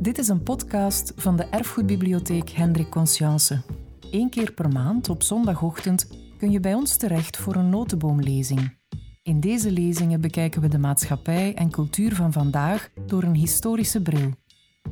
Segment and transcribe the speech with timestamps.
[0.00, 3.62] Dit is een podcast van de Erfgoedbibliotheek Hendrik Conscience.
[4.10, 8.76] Eén keer per maand op zondagochtend kun je bij ons terecht voor een notenboomlezing.
[9.22, 14.34] In deze lezingen bekijken we de maatschappij en cultuur van vandaag door een historische bril.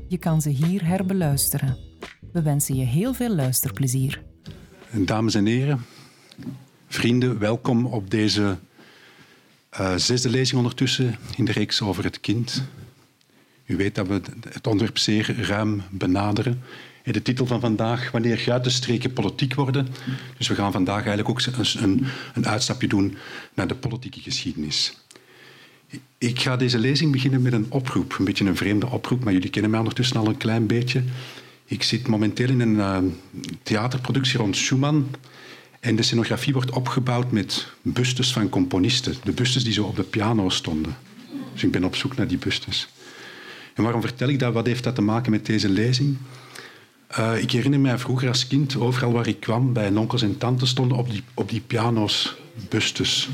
[0.08, 1.76] Je kan ze hier herbeluisteren.
[2.32, 4.22] We wensen je heel veel luisterplezier.
[4.92, 5.84] Dames en heren,
[6.86, 8.58] vrienden, welkom op deze
[9.80, 12.62] uh, zesde lezing ondertussen in de reeks over het kind.
[13.68, 16.62] U weet dat we het onderwerp zeer ruim benaderen.
[17.02, 19.88] En de titel van vandaag, wanneer guitenstreken politiek worden.
[20.36, 21.40] Dus we gaan vandaag eigenlijk ook
[21.80, 23.16] een, een uitstapje doen
[23.54, 24.96] naar de politieke geschiedenis.
[26.18, 29.50] Ik ga deze lezing beginnen met een oproep, een beetje een vreemde oproep, maar jullie
[29.50, 31.02] kennen mij ondertussen al een klein beetje.
[31.64, 32.98] Ik zit momenteel in een uh,
[33.62, 35.10] theaterproductie rond Schumann.
[35.80, 39.14] En de scenografie wordt opgebouwd met bustes van componisten.
[39.24, 40.96] De bustes die zo op de piano stonden.
[41.52, 42.88] Dus ik ben op zoek naar die bustes.
[43.78, 44.52] En waarom vertel ik dat?
[44.52, 46.16] Wat heeft dat te maken met deze lezing?
[47.18, 50.68] Uh, ik herinner mij vroeger als kind, overal waar ik kwam, bij onkels en tantes
[50.68, 52.36] stonden op die, op die piano's
[52.68, 53.28] bustes.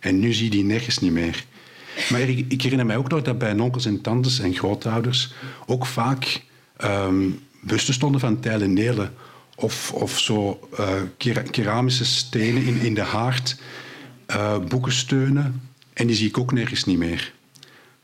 [0.00, 1.44] En nu zie je die nergens niet meer.
[2.10, 5.32] Maar ik, herinner mij ook nog dat bij onkels en tantes en grootouders
[5.66, 6.42] ook vaak
[6.84, 9.12] um, bustes stonden van Tijlen Nelen.
[9.54, 13.56] Of, of zo uh, keramische stenen in, in de haard,
[14.30, 15.62] uh, boekensteunen.
[15.92, 17.34] En die zie ik ook nergens niet meer.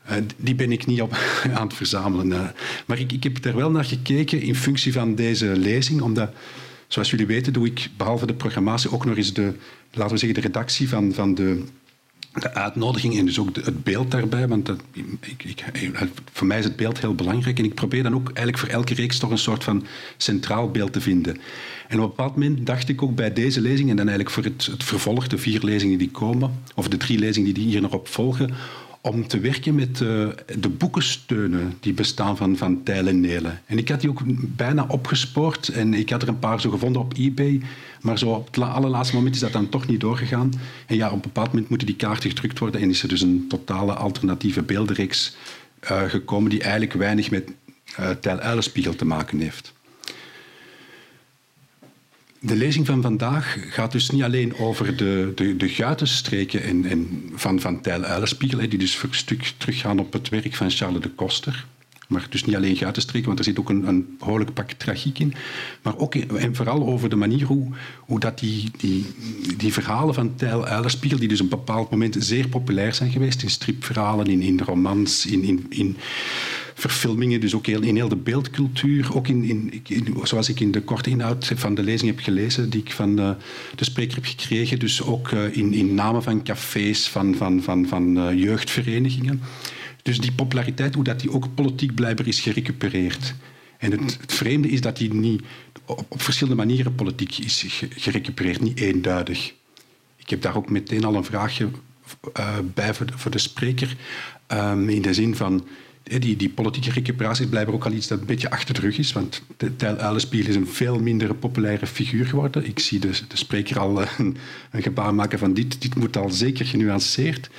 [0.09, 1.17] Uh, die ben ik niet op
[1.57, 2.27] aan het verzamelen.
[2.27, 2.47] Uh,
[2.85, 6.31] maar ik, ik heb er wel naar gekeken in functie van deze lezing, omdat,
[6.87, 9.53] zoals jullie weten, doe ik behalve de programmatie ook nog eens de,
[9.91, 11.63] laten we zeggen, de redactie van, van de,
[12.33, 14.47] de uitnodiging en dus ook het beeld daarbij.
[14.47, 14.81] Want dat,
[15.21, 15.63] ik, ik,
[16.31, 18.93] voor mij is het beeld heel belangrijk en ik probeer dan ook eigenlijk voor elke
[18.93, 19.85] reeks toch een soort van
[20.17, 21.37] centraal beeld te vinden.
[21.87, 24.43] En op een bepaald moment dacht ik ook bij deze lezing en dan eigenlijk voor
[24.43, 27.93] het, het vervolg, de vier lezingen die komen, of de drie lezingen die hier nog
[27.93, 28.53] op volgen,
[29.05, 30.27] om te werken met uh,
[30.59, 33.61] de boekensteunen die bestaan van, van Tijl en Nelen.
[33.65, 34.21] En ik had die ook
[34.55, 37.61] bijna opgespoord en ik had er een paar zo gevonden op eBay.
[38.01, 40.51] Maar zo op het allerlaatste moment is dat dan toch niet doorgegaan.
[40.87, 43.21] En ja, op een bepaald moment moeten die kaarten gedrukt worden en is er dus
[43.21, 45.35] een totale alternatieve beeldenreeks
[45.83, 47.51] uh, gekomen die eigenlijk weinig met
[47.99, 49.73] uh, Tijl Uilenspiegel te maken heeft.
[52.45, 57.23] De lezing van vandaag gaat dus niet alleen over de, de, de guitenstreken en, en
[57.35, 58.27] van, van Tijl
[58.69, 61.65] die dus een stuk teruggaan op het werk van Charles de Koster.
[62.07, 65.33] Maar dus niet alleen guitenstreken, want er zit ook een, een behoorlijk pak tragiek in.
[65.81, 67.67] Maar ook en vooral over de manier hoe,
[67.99, 69.05] hoe dat die, die,
[69.57, 73.43] die verhalen van Tijl Uilenspiegel, die dus op een bepaald moment zeer populair zijn geweest
[73.43, 75.97] in stripverhalen, in, in romans, in, in, in
[76.73, 79.15] verfilmingen, dus ook heel, in heel de beeldcultuur.
[79.15, 79.43] Ook in,
[79.87, 83.19] in, zoals ik in de korte inhoud van de lezing heb gelezen, die ik van
[83.19, 83.31] uh,
[83.75, 84.79] de spreker heb gekregen.
[84.79, 89.41] Dus ook uh, in, in namen van cafés, van, van, van, van uh, jeugdverenigingen.
[90.01, 93.33] Dus die populariteit, hoe dat die ook politiek blijkbaar is gerecupereerd.
[93.77, 95.41] En het, het vreemde is dat die niet
[95.85, 99.53] op, verschillende manieren politiek is gerecupereerd, niet eenduidig.
[100.17, 101.67] Ik heb daar ook meteen al een vraagje
[102.73, 103.95] bij voor de, de spreker.
[104.47, 105.67] Um, in de zin van,
[106.03, 108.97] die, die politieke recuperatie is blijkbaar ook al iets dat een beetje achter de rug
[108.97, 109.13] is.
[109.13, 109.41] Want
[109.77, 112.65] Tijl Uilenspiegel is een veel minder populaire figuur geworden.
[112.65, 114.37] Ik zie de, de spreker al een,
[114.71, 117.49] een, gebaar maken van dit, dit moet al zeker genuanceerd.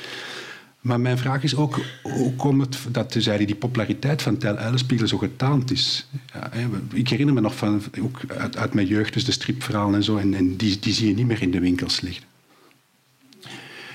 [0.81, 5.07] Maar mijn vraag is ook, hoe komt het dat dus die populariteit van Tijl Uilenspiegel
[5.07, 6.07] zo getaand is?
[6.33, 6.51] Ja,
[6.93, 10.17] ik herinner me nog van, ook uit, uit, mijn jeugd, dus de stripverhalen en zo,
[10.17, 12.34] en, en die, die zie je niet meer in de winkels liggen.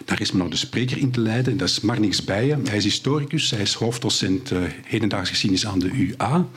[0.10, 1.58] Daar is me nog de spreker in te leiden.
[1.58, 2.68] Dat is Marnix Bijen.
[2.68, 3.52] Hij is historicus.
[3.52, 6.48] Hij is hoofddocent uh, geschiedenis aan de UA.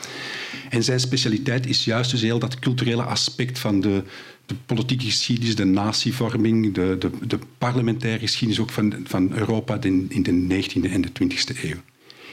[0.71, 4.03] En zijn specialiteit is juist dus heel dat culturele aspect van de,
[4.47, 10.23] de politieke geschiedenis, de natievorming, de, de, de parlementaire geschiedenis ook van, van Europa in
[10.23, 11.81] de 19e en de 20e eeuw.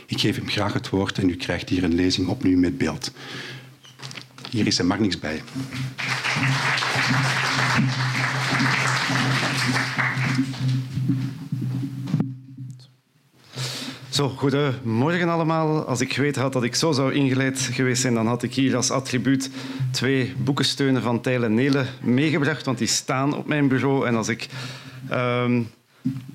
[0.05, 3.11] Ik geef hem graag het woord en u krijgt hier een lezing opnieuw met beeld.
[4.49, 5.43] Hier is hij Marnix Bijen.
[14.19, 15.85] Zo, goedemorgen allemaal.
[15.85, 18.75] Als ik geweten had dat ik zo zou ingeleid geweest zijn, dan had ik hier
[18.75, 19.49] als attribuut
[19.91, 24.07] twee boekensteunen van Tijl en Nelen meegebracht, want die staan op mijn bureau.
[24.07, 24.47] En als ik
[25.11, 25.67] um,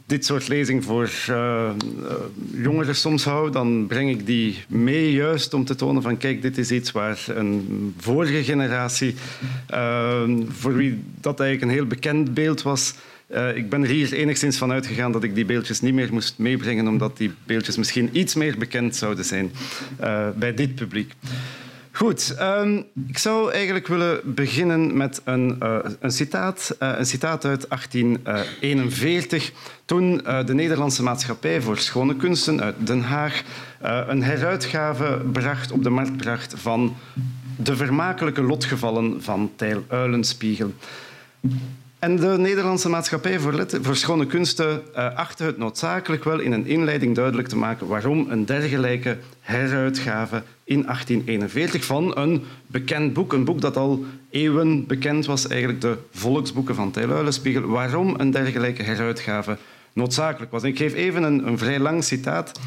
[0.07, 1.71] dit soort lezing voor uh,
[2.53, 6.59] jongeren soms hou, dan breng ik die mee juist om te tonen van kijk, dit
[6.59, 9.15] is iets waar een vorige generatie,
[9.71, 12.95] uh, voor wie dat eigenlijk een heel bekend beeld was,
[13.35, 16.39] uh, ik ben er hier enigszins van uitgegaan dat ik die beeldjes niet meer moest
[16.39, 19.53] meebrengen, omdat die beeldjes misschien iets meer bekend zouden zijn
[20.01, 21.13] uh, bij dit publiek.
[21.93, 27.69] Goed, ehm, ik zou eigenlijk willen beginnen met een, uh, een, citaat, een citaat uit
[27.69, 29.53] 1841.
[29.85, 30.17] Toen
[30.47, 33.43] de Nederlandse Maatschappij voor Schone Kunsten uit Den Haag
[34.09, 36.97] een heruitgave bracht, op de markt bracht van
[37.57, 40.73] De vermakelijke lotgevallen van Tijl Uilenspiegel.
[42.05, 46.67] En de Nederlandse Maatschappij voor, voor Schone Kunsten uh, achtte het noodzakelijk wel in een
[46.67, 53.45] inleiding duidelijk te maken waarom een dergelijke heruitgave in 1841 van een bekend boek, een
[53.45, 57.31] boek dat al eeuwen bekend was, eigenlijk de volksboeken van Tijl
[57.67, 59.57] waarom een dergelijke heruitgave
[59.93, 60.63] noodzakelijk was.
[60.63, 62.61] ik geef even een, een vrij lang citaat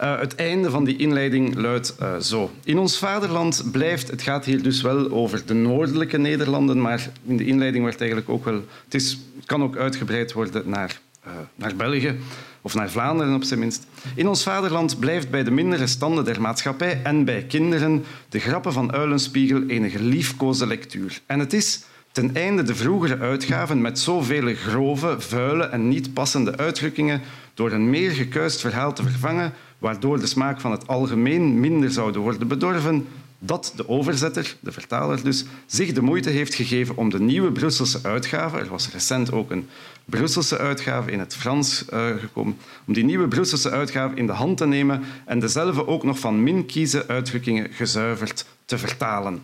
[0.00, 2.50] uh, het einde van die inleiding luidt uh, zo.
[2.64, 7.36] In ons vaderland blijft, het gaat hier dus wel over de noordelijke Nederlanden, maar in
[7.36, 11.76] de inleiding wordt eigenlijk ook wel, het, is, kan ook uitgebreid worden naar, uh, naar
[11.76, 12.16] België
[12.62, 13.86] of naar Vlaanderen op zijn minst.
[14.14, 18.72] In ons vaderland blijft bij de mindere standen der maatschappij en bij kinderen de grappen
[18.72, 21.20] van Uilenspiegel een geliefkoosde lectuur.
[21.26, 26.56] En het is ten einde de vroegere uitgaven met zoveel grove, vuile en niet passende
[26.56, 27.20] uitdrukkingen
[27.54, 29.52] door een meer gekuist verhaal te vervangen,
[29.84, 33.06] waardoor de smaak van het algemeen minder zouden worden bedorven,
[33.38, 37.98] dat de overzetter, de vertaler dus, zich de moeite heeft gegeven om de nieuwe Brusselse
[38.02, 39.68] uitgave, er was recent ook een
[40.04, 44.56] Brusselse uitgave in het Frans uh, gekomen, om die nieuwe Brusselse uitgave in de hand
[44.56, 49.42] te nemen en dezelfde ook nog van min kieze uitdrukkingen gezuiverd te vertalen.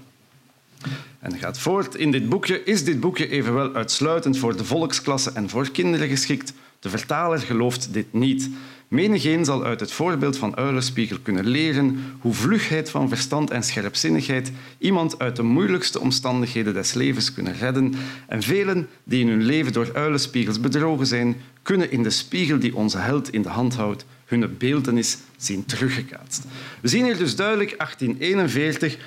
[1.18, 1.94] En gaat voort.
[1.94, 6.52] In dit boekje is dit boekje evenwel uitsluitend voor de volksklasse en voor kinderen geschikt.
[6.78, 8.50] De vertaler gelooft dit niet.
[8.90, 14.52] Menigeen zal uit het voorbeeld van Uilenspiegel kunnen leren hoe vlugheid van verstand en scherpzinnigheid
[14.78, 17.94] iemand uit de moeilijkste omstandigheden des levens kunnen redden.
[18.28, 22.76] En velen die in hun leven door Uilenspiegels bedrogen zijn, kunnen in de spiegel die
[22.76, 26.44] onze held in de hand houdt hun beeldenis zien teruggekaatst.
[26.80, 29.00] We zien hier dus duidelijk 1841 uh,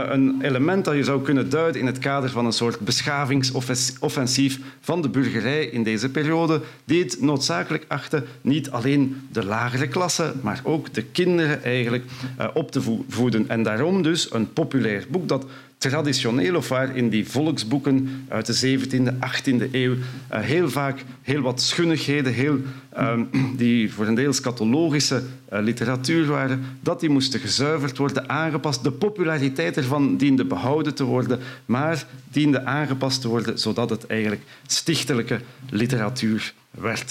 [0.00, 4.58] eh, een element dat je zou kunnen duiden in het kader van een soort beschavingsoffensief
[4.80, 10.34] van de burgerij in deze periode, die het noodzakelijk achtte niet alleen de lagere klasse,
[10.42, 12.04] maar ook de kinderen eigenlijk
[12.40, 13.48] uh, op te voeden.
[13.48, 15.46] En daarom dus een populair boek dat
[15.78, 19.98] traditioneel of waar in die volksboeken uit de 17e, 18e eeuw uh,
[20.28, 22.58] heel vaak heel wat schunnigheden, heel,
[22.96, 23.20] uh,
[23.56, 25.22] die voor een deel scatologische
[25.52, 28.82] uh, literatuur waren, dat die moesten gezuiverd worden, aangepast.
[28.82, 34.42] De populariteit ervan diende behouden te worden, maar diende aangepast te worden zodat het eigenlijk
[34.66, 35.40] stichtelijke
[35.70, 37.10] literatuur werd.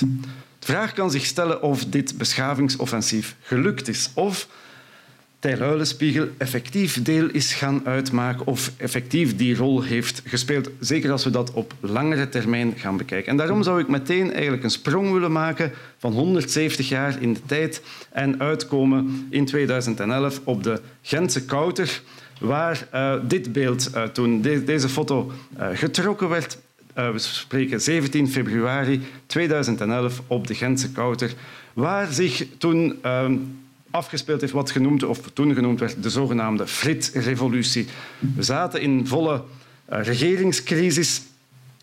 [0.60, 4.48] De vraag kan zich stellen of dit beschavingsoffensief gelukt is of
[5.40, 5.82] Tijl
[6.38, 10.70] effectief deel is gaan uitmaken of effectief die rol heeft gespeeld.
[10.80, 13.32] Zeker als we dat op langere termijn gaan bekijken.
[13.32, 17.40] En daarom zou ik meteen eigenlijk een sprong willen maken van 170 jaar in de
[17.46, 17.82] tijd
[18.12, 22.02] en uitkomen in 2011 op de Gentse Kouter,
[22.40, 26.58] waar uh, dit beeld, uh, toen de deze foto uh, getrokken werd,
[26.94, 31.34] we spreken 17 februari 2011 op de Gentse Kouter,
[31.74, 33.00] waar zich toen
[33.98, 37.88] afgespeeld heeft wat genoemd, of toen genoemd werd, de zogenaamde Frit-revolutie.
[38.36, 39.44] We zaten in volle
[39.92, 41.22] uh, regeringscrisis.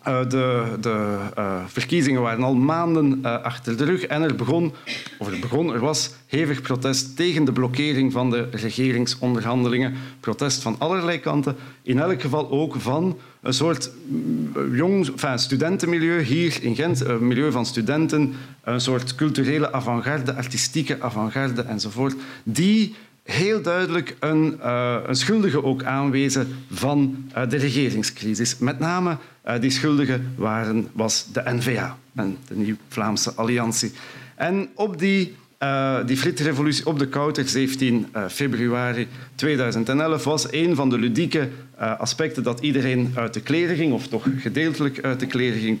[0.07, 4.73] Uh, de, de uh, verkiezingen waren al maanden achter de rug en er begon,
[5.17, 9.93] of er begon, er was hevig protest tegen de blokkering van de regeringsonderhandelingen.
[10.19, 16.21] Protest van allerlei kanten, in elk geval ook van een soort mm, jong, enfin, studentenmilieu
[16.21, 22.95] hier in Gent, een milieu van studenten, een soort culturele avant-garde, artistieke avant-garde enzovoort, die
[23.23, 24.67] heel duidelijk een,
[25.09, 28.57] een schuldige ook aanwezen van de regeringscrisis.
[28.57, 29.17] Met name
[29.59, 33.91] die schuldige waren, was de NVA, en de Nieuw-Vlaamse Alliantie.
[34.35, 40.75] En op die uh, die Fritrevolutie op de Kouter, 17 uh, februari 2011, was een
[40.75, 41.49] van de ludieke
[41.79, 45.79] uh, aspecten dat iedereen uit de kleren ging, of toch gedeeltelijk uit de kleren ging.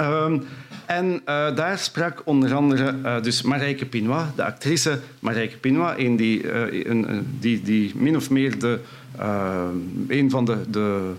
[0.00, 0.44] Um,
[0.86, 1.22] en
[1.54, 6.52] daar sprak onder andere dus Marijke Pinois, de actrice Marijke Pinois, een die,
[6.88, 8.78] een, die, die min of meer de,
[10.08, 11.12] een van de, de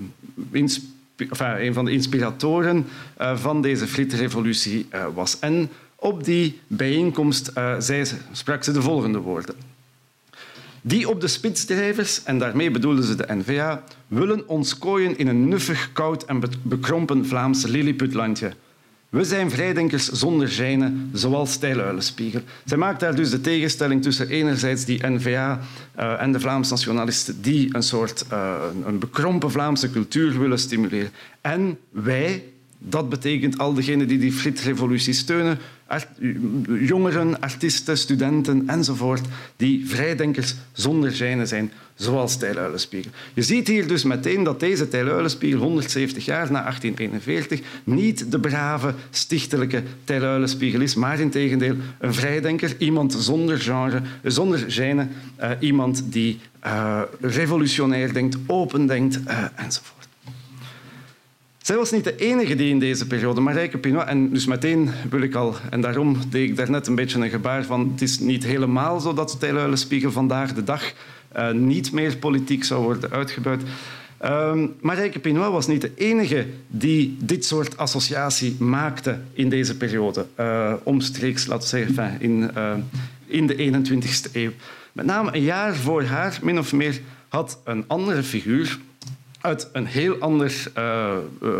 [1.30, 2.86] een van de inspiratoren
[3.18, 5.40] van deze Fritrevolutie was.
[5.40, 5.70] En
[6.01, 9.56] op die bijeenkomst uh, zei ze, sprak ze de volgende woorden.
[10.82, 15.48] Die op de spitsdrijvers, en daarmee bedoelden ze de NVA, willen ons kooien in een
[15.48, 18.54] nuffig, koud en bekrompen Vlaamse lilliputlandje.
[19.12, 22.41] We zijn vrijdenkers zonder zijnen, zoals Stijluilenspiegel.
[22.65, 25.60] Zij maakt daar dus de tegenstelling tussen enerzijds die NVA
[25.96, 31.12] eh, en de Vlaamse nationalisten die een soort uh, een bekrompen Vlaamse cultuur willen stimuleren.
[31.41, 32.44] En wij,
[32.84, 35.58] Dat betekent al degenen die die flitrevolutie steunen,
[36.80, 42.76] jongeren, artiesten, studenten enzovoort, die vrijdenkers zonder zijne zijn, zoals Tijl
[43.34, 48.94] Je ziet hier dus meteen dat deze Tijl 170 jaar na 1841 niet de brave,
[49.10, 50.44] stichtelijke Tijl
[50.82, 55.08] is, maar in tegendeel een vrijdenker, iemand zonder genre, zonder gêne,
[55.40, 60.00] uh, iemand die uh, revolutionair denkt, open denkt uh, enzovoort.
[61.62, 65.22] Zij was niet de enige die in deze periode, Marijke Pinois, en dus meteen wil
[65.22, 68.44] ik al, en daarom deed ik daarnet een beetje een gebaar van het is niet
[68.44, 70.94] helemaal zo dat Stijluilenspiegel vandaag de dag
[71.36, 73.62] uh, niet meer politiek zou worden uitgebuit.
[74.25, 80.25] Um, Marijke Pinois was niet de enige die dit soort associatie maakte in deze periode,
[80.39, 82.74] uh, omstreeks, laten we zeggen, in, uh,
[83.25, 84.51] in de 21ste eeuw.
[84.91, 88.80] Met name een jaar voor haar, min of meer, had een andere figuur,
[89.41, 91.51] uit een heel ander uh, uh,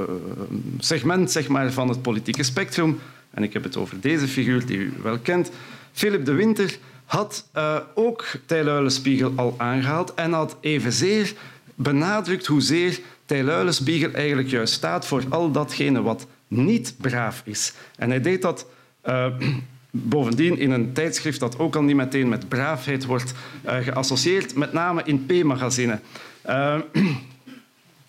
[0.78, 3.00] segment zeg maar, van het politieke spectrum.
[3.32, 5.52] En ik heb het over deze figuur die u wel kent.
[5.92, 11.34] Philip de Winter had uh, ook Tijluilenspiegel al aangehaald en had evenzeer
[11.76, 17.74] benadrukt hoezeer Tijluilenspiegel eigenlijk juist staat voor al datgene wat niet braaf is.
[17.96, 18.66] En hij deed dat
[19.92, 23.34] bovendien in een tijdschrift dat ook al niet meteen met braafheid wordt
[23.66, 26.00] geassocieerd, met name in P-magazine.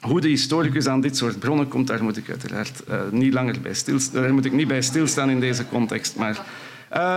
[0.02, 3.61] Hoe de historicus aan dit soort bronnen komt, daar moet ik uiteraard uh, niet langer
[3.61, 4.32] bij stilstaan.
[4.32, 6.16] Moet niet bij stilstaan in deze context.
[6.16, 6.47] Maar,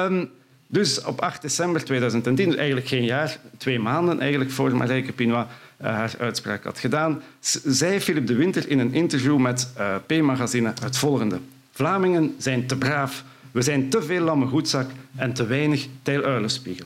[0.09, 0.29] um,
[0.67, 5.45] dus op 8 december 2010, dus eigenlijk geen jaar, twee maanden eigenlijk voor Marijke Pinois
[5.81, 7.21] uh, haar uitspraak had gedaan,
[7.63, 11.39] zei Philip de Winter in een interview met uh, P-magazine het volgende.
[11.71, 16.85] Vlamingen zijn te braaf, we zijn te veel lamme goedzak en te weinig tijluilenspiegel.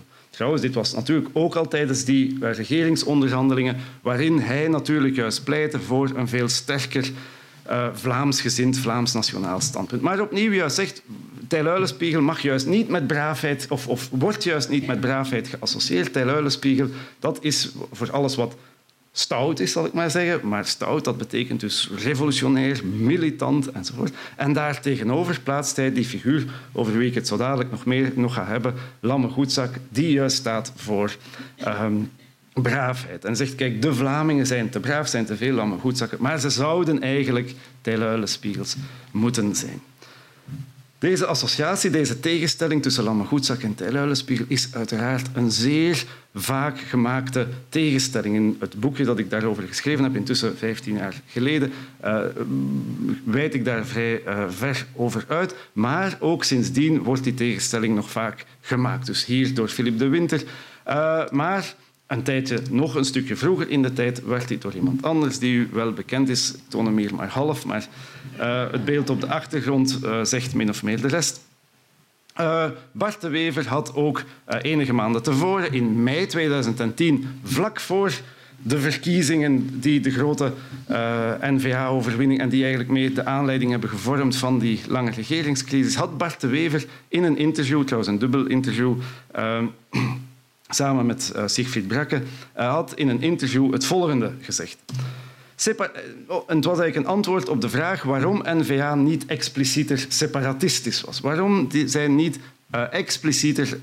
[0.62, 6.12] Dit was natuurlijk ook al tijdens die eh, regeringsonderhandelingen, waarin hij natuurlijk juist pleitte voor
[6.16, 7.12] een veel sterker
[7.70, 10.02] uh, Vlaams-gezind, Vlaams-nationaal standpunt.
[10.02, 11.02] Maar opnieuw juist zegt,
[11.48, 16.14] Tijl mag juist niet met braafheid, of, of wordt juist niet met braafheid geassocieerd.
[16.14, 16.50] Tijl
[17.20, 18.56] dat is voor alles wat
[19.12, 20.48] stout is, zal ik maar zeggen.
[20.48, 24.14] Maar stout, dat betekent dus revolutionair, militant enzovoort.
[24.36, 28.12] En daar tegenover plaatst hij die figuur, over wie ik het zo dadelijk nog meer
[28.16, 31.16] nog ga hebben, Lamme Goedzak, die juist staat voor
[31.68, 32.12] um,
[32.54, 33.26] braafheid.
[33.26, 36.50] En zegt, kijk, de Vlamingen zijn te braaf, zijn te veel Lamme Goedzakken, maar ze
[36.50, 38.76] zouden eigenlijk Tijluilenspiegels
[39.12, 39.82] moeten zijn.
[41.00, 47.48] Deze associatie, deze tegenstelling tussen Lamme Goedzak en Tijluilenspiegel is uiteraard een zeer vaak gemaakte
[47.70, 48.36] tegenstelling.
[48.36, 51.72] In het boekje dat ik daarover geschreven heb, intussen 15 jaar geleden,
[52.06, 52.20] uh,
[53.24, 55.56] wijd ik daar vrij uh, ver over uit.
[55.74, 59.06] Maar ook sindsdien wordt die tegenstelling nog vaak gemaakt.
[59.06, 60.44] Dus hier door Philip de Winter.
[60.88, 61.76] Uh, maar
[62.10, 65.56] een tijdje, nog een stukje vroeger in de tijd, werd dit door iemand anders die
[65.56, 66.54] u wel bekend is.
[66.54, 67.88] Ik toon hem hier maar half, maar
[68.40, 71.48] uh, het beeld op de achtergrond uh, zegt min of meer de rest.
[72.40, 74.24] Uh, Bart de Wever had ook
[74.62, 78.12] enige maanden tevoren, in mei 2010, vlak voor
[78.62, 80.54] de verkiezingen die de grote
[81.42, 86.42] N-VA-overwinning en die eigenlijk mee de aanleiding hebben gevormd van die lange regeringscrisis, had Bart
[86.42, 88.96] de Wever in een interview, trouwens een dubbel interview,
[90.70, 92.22] samen met uh, Siegfried Brakke,
[92.58, 94.78] uh, had in een interview het volgende gezegd.
[95.66, 95.74] Eh,
[96.28, 101.20] oh, het was eigenlijk een antwoord op de vraag waarom N-VA niet explicieter separatistisch was.
[101.20, 102.40] Waarom zij niet
[102.76, 103.78] uh, explicieter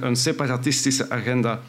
[0.00, 1.60] een separatistische agenda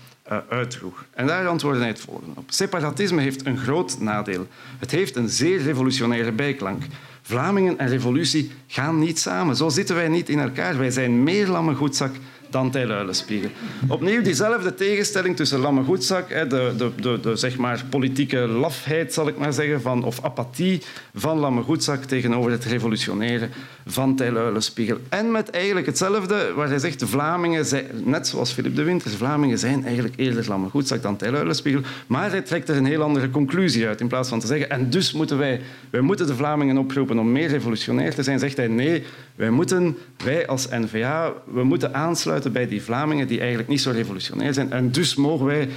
[0.50, 1.06] uitdroeg.
[1.14, 2.44] En daar antwoordde hij het volgende op.
[2.48, 4.48] Separatisme heeft een groot nadeel.
[4.80, 6.84] Het heeft een zeer revolutionaire bijklank.
[7.22, 9.56] Vlamingen en revolutie gaan niet samen.
[9.56, 10.78] Zo zitten wij niet in elkaar.
[10.78, 11.76] Wij zijn meer lamme
[12.52, 13.50] dan Tijluilenspiegel.
[13.88, 19.28] Opnieuw diezelfde tegenstelling tussen Lamme Goedzak, de, de, de, de, zeg maar politieke lafheid, zal
[19.28, 20.82] ik maar zeggen, van, of apathie
[21.14, 23.50] van Lamme Goedzak tegenover het revolutionaire
[23.86, 24.98] van Tijluilenspiegel.
[25.10, 29.16] En met eigenlijk hetzelfde, waar hij zegt, de Vlamingen, zijn, net zoals Philip de Winters,
[29.16, 31.82] Vlamingen zijn eigenlijk eerder Lamme Goedzak dan Tijluilenspiegel.
[32.08, 34.02] Maar hij trekt er een heel andere conclusie uit.
[34.02, 37.32] In plaats van te zeggen, en dus moeten wij, wij moeten de Vlamingen oproepen om
[37.32, 39.04] meer revolutionair te zijn, zegt hij, nee,
[39.36, 43.92] wij moeten, wij als N-VA, we moeten aansluiten bij die Vlamingen die eigenlijk niet zo
[43.92, 44.72] revolutionair zijn.
[44.72, 45.70] En dus mogen wij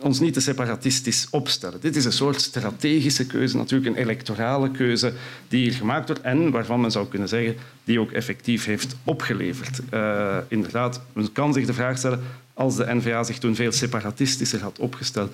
[0.00, 1.80] ons niet te separatistisch opstellen.
[1.80, 5.12] Dit is een soort strategische keuze, natuurlijk een electorale keuze
[5.48, 9.80] die hier gemaakt wordt en waarvan men zou kunnen zeggen die ook effectief heeft opgeleverd.
[9.94, 12.22] Uh, inderdaad, men kan zich de vraag stellen
[12.54, 15.32] als de N-VA zich toen veel separatistischer had opgesteld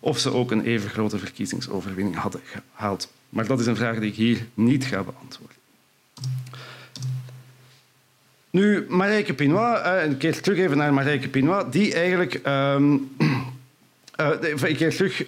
[0.00, 3.12] of ze ook een even grote verkiezingsoverwinning hadden gehaald.
[3.28, 5.56] Maar dat is een vraag die ik hier niet ga beantwoorden.
[8.50, 12.40] Nu, Marijke Pinois, uh, een keer terug even naar Marijke Pinois, die eigenlijk...
[12.50, 13.10] Um,
[14.16, 15.24] een keer terug...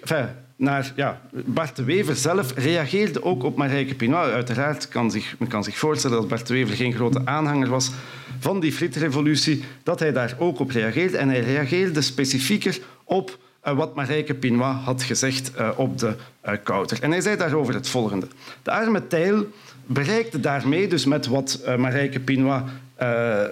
[0.55, 4.31] Naar ja, Bart de Wever zelf reageerde ook op Marijke Pinois.
[4.31, 7.91] Uiteraard kan zich, men kan zich voorstellen dat Bart de Wever geen grote aanhanger was
[8.39, 11.17] van die Frit-revolutie, dat hij daar ook op reageerde.
[11.17, 13.37] En hij reageerde specifieker op
[13.67, 16.15] uh, wat Marijke Pinois had gezegd op de
[16.45, 17.01] uh, Kouter.
[17.01, 18.27] En hij zei daarover het volgende.
[18.63, 19.51] De arme Tijl
[19.85, 22.61] bereikte daarmee, dus met wat Marijke Pinois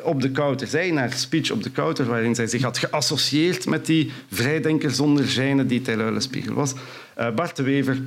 [0.03, 3.85] op de Kouter zei, naar speech op de Kouter, waarin zij zich had geassocieerd met
[3.85, 6.19] die vrijdenker zonder zijne die Tijl
[6.53, 6.73] was,
[7.35, 8.01] Bart de Wever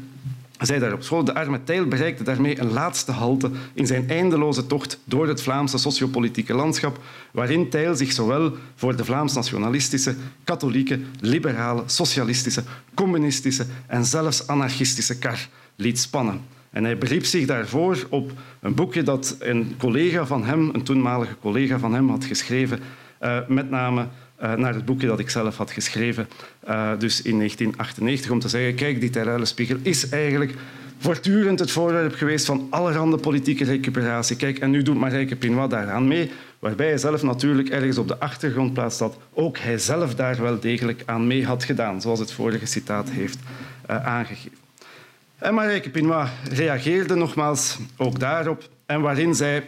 [0.59, 1.25] zei daar op school.
[1.25, 5.79] De arme Tijl bereikte daarmee een laatste halte in zijn eindeloze tocht door het Vlaamse
[5.79, 6.99] sociopolitieke landschap,
[7.31, 10.15] waarin Tijl zich zowel voor de Vlaams-nationalistische,
[10.45, 12.63] katholieke, liberale, socialistische,
[12.95, 16.41] communistische en zelfs anarchistische kar liet spannen.
[16.75, 21.37] En hij beriep zich daarvoor op een boekje dat een collega van hem, een toenmalige
[21.41, 22.81] collega van hem, had geschreven,
[23.23, 24.07] uh, met name
[24.43, 26.29] uh, naar het boekje dat ik zelf had geschreven,
[26.69, 30.55] uh, dus in 1998, om te zeggen, kijk, die Terruilenspiegel is eigenlijk
[30.99, 34.37] voortdurend het voorwerp geweest van allerhande politieke recuperatie.
[34.37, 38.19] Kijk, en nu doet Marijke Pinois daaraan mee, waarbij hij zelf natuurlijk ergens op de
[38.19, 42.33] achtergrond plaatst dat ook hij zelf daar wel degelijk aan mee had gedaan, zoals het
[42.33, 43.39] vorige citaat heeft
[43.87, 44.64] aangegeven.
[45.45, 49.67] En Marijke Pinois reageerde nogmaals ook daarop en waarin zij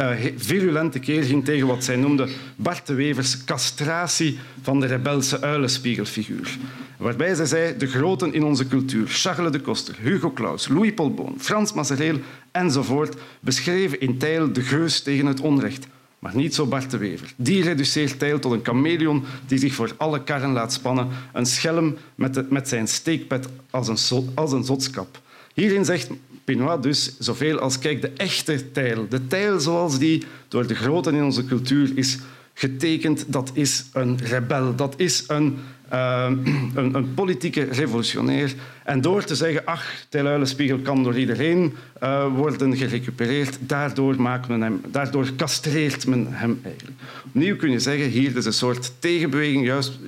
[0.00, 5.40] uh, virulente keer ging tegen wat zij noemde Bart de Wevers castratie van de rebelse
[5.40, 6.58] uilenspiegelfiguur.
[6.96, 11.14] Waarbij zij zei de groten in onze cultuur, Charles de Koster, Hugo Claus, Louis Paul
[11.14, 12.18] Boon, Frans Mazereel
[12.52, 15.86] enzovoort, beschreven in Tijl de geus tegen het onrecht.
[16.24, 17.32] Maar niet zo Bart de Wever.
[17.36, 21.96] Die reduceert Tijl tot een chameleon die zich voor alle karren laat spannen, een schelm
[22.14, 25.20] met, met zijn steekpet als een, als een zotskap.
[25.54, 26.10] Hierin zegt
[26.44, 29.06] Pinois dus zoveel als kijk, de echte tijl.
[29.08, 32.18] De tijl zoals die door de groten in onze cultuur is
[32.54, 34.76] getekend, dat is een rebel.
[34.76, 35.58] Dat is een,
[35.94, 36.26] uh,
[36.74, 38.54] een, een, politieke revolutionair.
[38.84, 44.62] En door te zeggen, ach, Tijluilenspiegel kan door iedereen uh, worden gerecupereerd, daardoor, maakt men
[44.62, 46.96] hem, daardoor castreert men hem eigenlijk.
[47.26, 49.64] Opnieuw kun je zeggen, hier is een soort tegenbeweging.
[49.64, 49.98] Juist,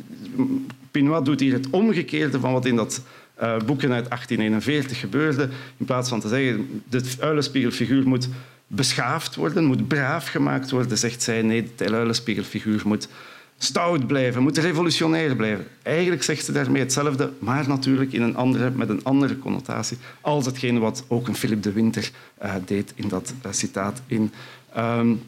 [0.91, 3.03] Pinois doet hier het omgekeerde van wat in dat
[3.43, 5.49] uh, boeken uit 1841 gebeurde.
[5.77, 8.29] In plaats van te zeggen, de uilenspiegelfiguur moet
[8.67, 13.09] beschaafd worden, moet braaf gemaakt worden, zegt zij nee, de uilenspiegelfiguur moet
[13.59, 15.67] stout blijven, moet revolutionair blijven.
[15.83, 20.47] Eigenlijk zegt ze daarmee hetzelfde, maar natuurlijk in een andere, met een andere connotatie als
[20.47, 22.11] hetgene wat ook een Philip de Winter
[22.43, 24.33] uh, deed in dat uh, citaat in,
[24.79, 25.23] um,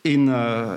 [0.00, 0.72] in uh,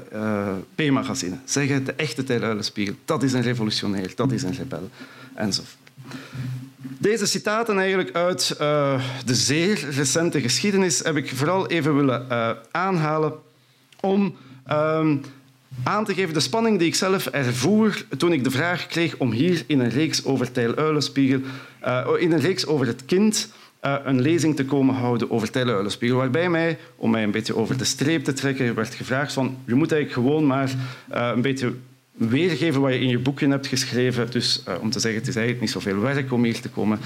[0.75, 1.37] P-magazine.
[1.45, 4.89] Zeggen, de echte Tijluilenspiegel, dat is een revolutionair, dat is een rebel,
[5.35, 5.77] enzovoort.
[6.97, 8.55] Deze citaten eigenlijk uit
[9.25, 12.27] de zeer recente geschiedenis heb ik vooral even willen
[12.71, 13.33] aanhalen
[13.99, 14.35] om
[14.71, 15.21] um,
[15.83, 19.31] aan te geven de spanning die ik zelf ervoer toen ik de vraag kreeg om
[19.31, 21.39] hier in een reeks over Tijl Uilenspiegel,
[21.85, 26.17] uh, in een reeks over het kind, een lezing te komen houden over Tijl Uilenspiegel.
[26.17, 29.73] Waarbij mij, om mij een beetje over de streep te trekken, werd gevraagd van je
[29.73, 30.71] moet eigenlijk gewoon maar
[31.09, 31.73] een beetje
[32.13, 34.31] weergeven wat je in je boekje hebt geschreven.
[34.31, 36.99] Dus om te zeggen, het is eigenlijk niet zoveel werk om hier te komen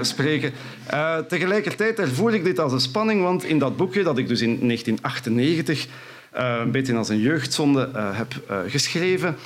[0.00, 0.52] spreken.
[1.28, 4.58] Tegelijkertijd ervoer ik dit als een spanning, want in dat boekje dat ik dus in
[4.66, 5.86] 1998
[6.38, 9.36] een beetje als een jeugdzonde heb geschreven,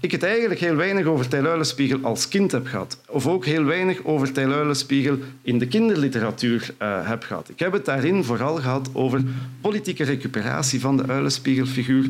[0.00, 2.98] ik het eigenlijk heel weinig over Tijluilenspiegel als kind heb gehad.
[3.06, 7.48] Of ook heel weinig over Tijluilenspiegel in de kinderliteratuur heb gehad.
[7.48, 9.22] Ik heb het daarin vooral gehad over
[9.60, 12.06] politieke recuperatie van de uilenspiegelfiguur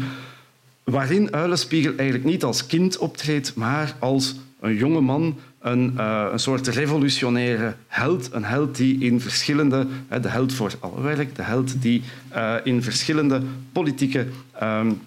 [0.85, 6.39] waarin Uilenspiegel eigenlijk niet als kind optreedt, maar als een jonge man, een, uh, een
[6.39, 8.33] soort revolutionaire held.
[8.33, 9.87] Een held die in verschillende,
[10.21, 12.03] de held voor alle werk, de held die
[12.35, 13.43] uh, in verschillende
[13.73, 14.27] politieke,
[14.63, 15.01] um,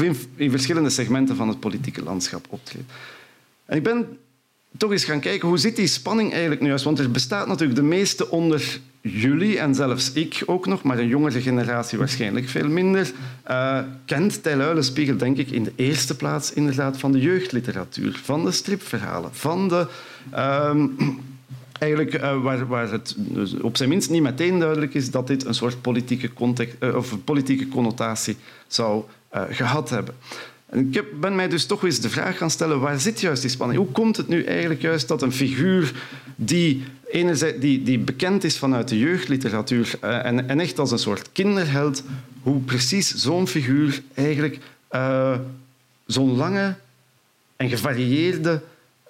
[0.00, 2.92] in, in, verschillende segmenten van het politieke landschap optreedt.
[3.64, 4.18] En ik ben
[4.76, 7.78] toch eens gaan kijken hoe zit die spanning eigenlijk nu juist, want er bestaat natuurlijk
[7.78, 12.68] de meeste onder jullie en zelfs ik ook nog, maar een jongere generatie waarschijnlijk veel
[12.68, 13.12] minder,
[13.50, 14.80] uh, kent Tijl
[15.16, 19.86] denk ik, in de eerste plaats inderdaad van de jeugdliteratuur, van de stripverhalen, van de...
[20.32, 20.84] Uh,
[21.78, 25.44] eigenlijk uh, waar, waar het dus op zijn minst niet meteen duidelijk is dat dit
[25.44, 29.04] een soort politieke, context, uh, of politieke connotatie zou
[29.50, 30.14] gehad hebben.
[30.72, 33.80] Ik ben mij dus toch eens de vraag gaan stellen, waar zit juist die spanning?
[33.80, 35.92] Hoe komt het nu eigenlijk juist dat een figuur
[36.36, 36.82] die
[37.58, 42.02] die, die bekend is vanuit de jeugdliteratuur uh, en, en, echt als een soort kinderheld,
[42.42, 44.58] hoe precies zo'n figuur eigenlijk
[44.90, 45.38] uh,
[46.06, 46.74] zo'n lange
[47.56, 48.62] en gevarieerde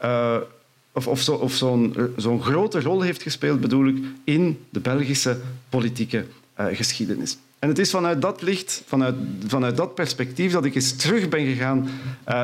[0.02, 0.36] uh,
[0.92, 5.40] of, of, zo, of zo'n zo'n grote rol heeft gespeeld, bedoel ik, in de Belgische
[5.68, 6.24] politieke
[6.56, 7.38] geschiedenis.
[7.64, 9.14] En het is vanuit dat licht, vanuit,
[9.46, 11.88] vanuit dat perspectief, dat ik eens terug ben gegaan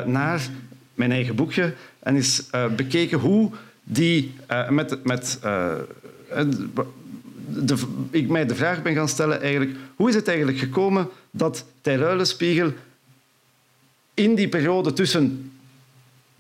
[0.07, 0.49] naar
[0.95, 2.43] mijn eigen boekje en eens
[2.77, 3.51] bekeken hoe
[3.85, 4.35] die
[4.69, 5.39] met, met
[7.49, 7.77] de,
[8.11, 12.73] ik mij de vraag ben gaan stellen eigenlijk, hoe is het eigenlijk gekomen dat Terruilenspiegel
[14.15, 15.50] in die periode tussen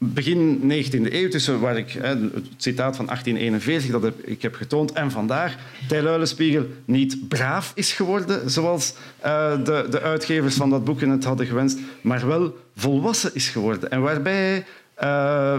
[0.02, 2.18] begin 19e eeuw, tussen waar ik het
[2.56, 5.56] citaat van 1841 dat ik heb getoond en vandaag,
[5.88, 11.46] Terruilenspiegel niet braaf is geworden, zoals uh, de, de uitgevers van dat boek het hadden
[11.46, 13.90] gewenst, maar wel volwassen is geworden.
[13.90, 14.56] En waarbij
[15.02, 15.56] uh,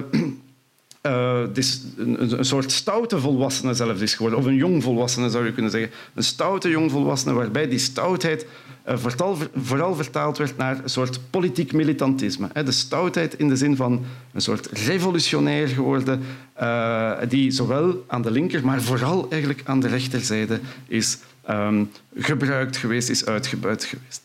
[1.02, 4.40] een, een, soort stoute volwassene zelfs is geworden.
[4.40, 5.92] Of een jong volwassene zou je kunnen zeggen.
[6.14, 8.46] Een stoute jong volwassene waarbij die stoutheid
[8.86, 12.48] vooral, vooral, vertaald werd naar een soort politiek militantisme.
[12.66, 16.24] De stoutheid in de zin van een soort revolutionair geworden,
[16.62, 21.18] uh, die zowel aan de linker, maar vooral eigenlijk aan de rechterzijde is
[21.50, 24.22] um, gebruikt geweest, is uitgebuit geweest.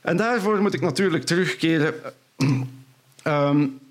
[0.00, 1.94] En daarvoor moet ik natuurlijk terugkeren
[3.24, 3.78] um,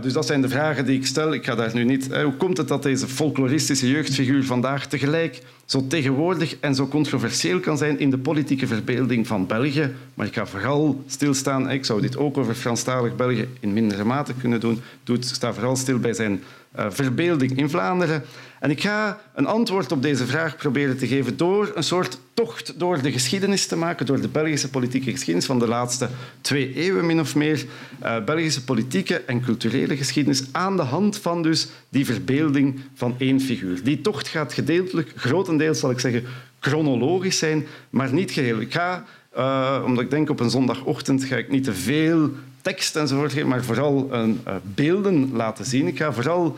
[0.00, 1.32] dus dat zijn de vragen die ik stel.
[1.32, 2.14] Ik ga daar nu niet.
[2.14, 7.78] Hoe komt het dat deze folkloristische jeugdfiguur vandaag tegelijk zo tegenwoordig en zo controversieel kan
[7.78, 9.94] zijn in de politieke verbeelding van België?
[10.14, 11.70] Maar ik ga vooral stilstaan.
[11.70, 14.80] Ik zou dit ook over Franstalig België in mindere mate kunnen doen.
[15.04, 16.42] Ik sta vooral stil bij zijn
[16.78, 18.22] uh, verbeelding in Vlaanderen.
[18.60, 22.78] En ik ga een antwoord op deze vraag proberen te geven door een soort tocht
[22.78, 26.08] door de geschiedenis te maken, door de Belgische politieke geschiedenis van de laatste
[26.40, 27.64] twee eeuwen min of meer.
[28.02, 33.40] Uh, Belgische politieke en culturele geschiedenis aan de hand van dus die verbeelding van één
[33.40, 33.82] figuur.
[33.82, 36.24] Die tocht gaat gedeeltelijk, grotendeels zal ik zeggen,
[36.60, 38.60] chronologisch zijn, maar niet geheel.
[38.60, 39.04] Ik ga,
[39.36, 42.30] uh, omdat ik denk op een zondagochtend, ga ik niet te veel
[42.62, 44.24] tekst enzovoort geven, maar vooral uh,
[44.62, 45.86] beelden laten zien.
[45.86, 46.56] Ik ga vooral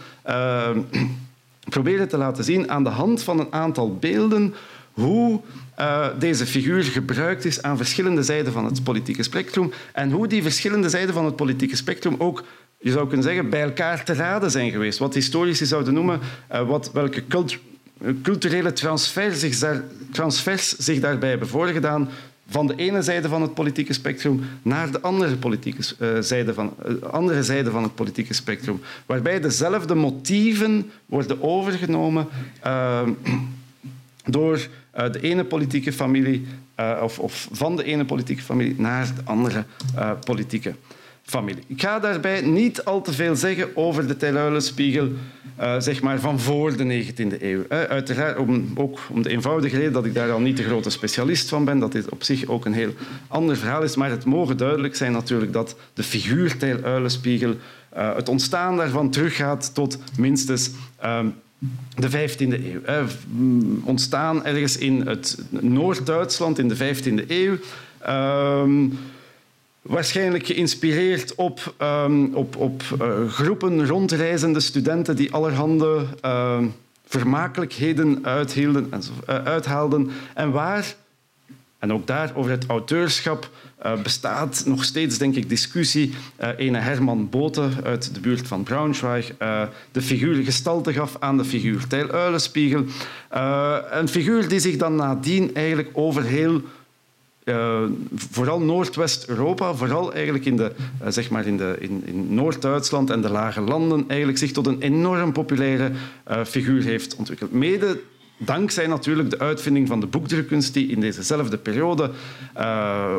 [1.77, 4.55] proberen te laten zien aan de hand van een aantal beelden
[4.93, 5.41] hoe
[5.81, 10.43] uh, deze figuur gebruikt is aan verschillende zijden van het politieke spectrum en hoe die
[10.43, 12.45] verschillende zijden van het politieke spectrum ook
[12.79, 14.99] je zou kunnen zeggen, bij elkaar te raden zijn geweest.
[14.99, 16.21] Wat historici zouden noemen,
[16.53, 17.57] uh, wat, welke cult
[18.23, 22.09] culturele transfers zich, daar, transfers zich daarbij hebben voorgedaan
[22.49, 26.75] van de ene zijde van het politieke spectrum naar de andere, politieke, uh, zijde, van,
[27.11, 28.81] andere zijde van het politieke spectrum.
[29.07, 32.27] Waarbij dezelfde motieven worden overgenomen
[32.67, 33.03] uh,
[34.93, 36.47] door de ene politieke familie
[37.03, 39.65] of, of, van de ene politieke familie naar de andere
[40.25, 40.75] politieke
[41.23, 41.63] familie.
[41.67, 45.09] Ik ga daarbij niet al te veel zeggen over de Terluilenspiegel
[45.61, 47.63] uh, zeg maar van voor de 19e eeuw.
[47.69, 51.49] Uiteraard om, ook om de eenvoudige reden dat ik daar al niet de grote specialist
[51.49, 52.93] van ben, dat dit op zich ook een heel
[53.29, 53.97] ander verhaal is.
[53.97, 57.55] Maar het mogen duidelijk zijn natuurlijk dat de figuur Terluilenspiegel,
[57.97, 61.27] uh, het ontstaan daarvan teruggaat tot minstens ehm,
[61.95, 62.81] de 15e eeuw.
[62.85, 63.03] Hè.
[63.85, 67.57] Ontstaan ergens in het Noord-Duitsland in de 15e eeuw.
[67.99, 68.87] Ehm,
[69.83, 76.59] Waarschijnlijk geïnspireerd op, um, op, op uh, groepen rondreizende studenten die allerhande uh,
[77.07, 80.11] vermakelijkheden uithielden en, uh, uithaalden.
[80.35, 80.95] En waar,
[81.81, 83.51] en ook daar over het auteurschap,
[84.03, 86.15] bestaat nog steeds, denk ik, discussie.
[86.57, 89.33] ene Herman Bote uit de buurt van Braunschweig
[89.93, 92.85] de figuur gestalte gaf aan de figuur Tijl Uilenspiegel.
[93.91, 96.63] een figuur die zich dan nadien eigenlijk over heel
[97.45, 97.83] uh,
[98.15, 103.21] vooral Noordwest-Europa, vooral eigenlijk in, de, uh, zeg maar in, de, in, in Noord-Duitsland en
[103.21, 105.91] de lage landen, eigenlijk zich tot een enorm populaire
[106.31, 107.53] uh, figuur heeft ontwikkeld.
[107.53, 108.01] Mede
[108.43, 112.11] Dankzij natuurlijk de uitvinding van de boekdrukkunst die in dezezelfde periode
[112.59, 113.17] uh,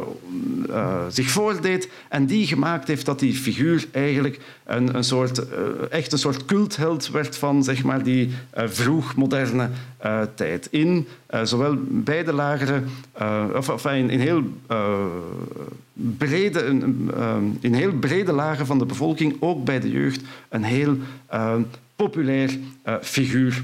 [0.70, 5.46] uh, zich voordeed en die gemaakt heeft dat die figuur eigenlijk een, een soort, uh,
[5.90, 9.70] echt een soort cultheld werd van zeg maar, die vroeg moderne
[10.36, 10.68] tijd.
[10.72, 11.08] In
[11.44, 12.84] zowel beide lagere,
[13.56, 14.44] of, of in, in, heel
[15.94, 16.60] brede,
[17.60, 20.98] in heel brede lagen van de bevolking, ook bij de jeugd, een heel
[21.96, 22.50] populair
[23.02, 23.64] figuur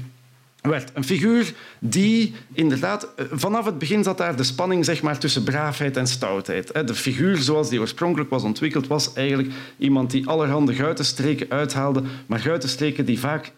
[0.68, 0.90] werd.
[0.94, 3.08] Een figuur die inderdaad...
[3.16, 6.86] Eh, vanaf het begin zat daar de spanning zeg maar, tussen braafheid en stoutheid.
[6.86, 12.38] De figuur zoals die oorspronkelijk was ontwikkeld was eigenlijk iemand die allerhande guitenstreken uithaalde, maar
[12.38, 13.52] guitenstreken die vaak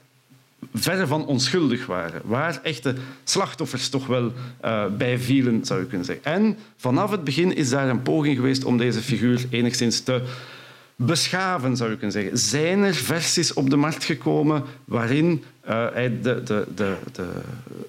[0.75, 2.21] verre van onschuldig waren.
[2.25, 2.95] Waar echte
[3.25, 4.33] slachtoffers toch wel
[4.65, 6.25] uh, bij vielen, zou je kunnen zeggen.
[6.25, 10.23] En vanaf het begin is daar een poging geweest om deze figuur enigszins te
[11.07, 12.39] beschaven, zou je kunnen zeggen.
[12.39, 15.45] Zijn er versies op de markt gekomen waarin
[15.93, 17.29] hij de, de, de, de,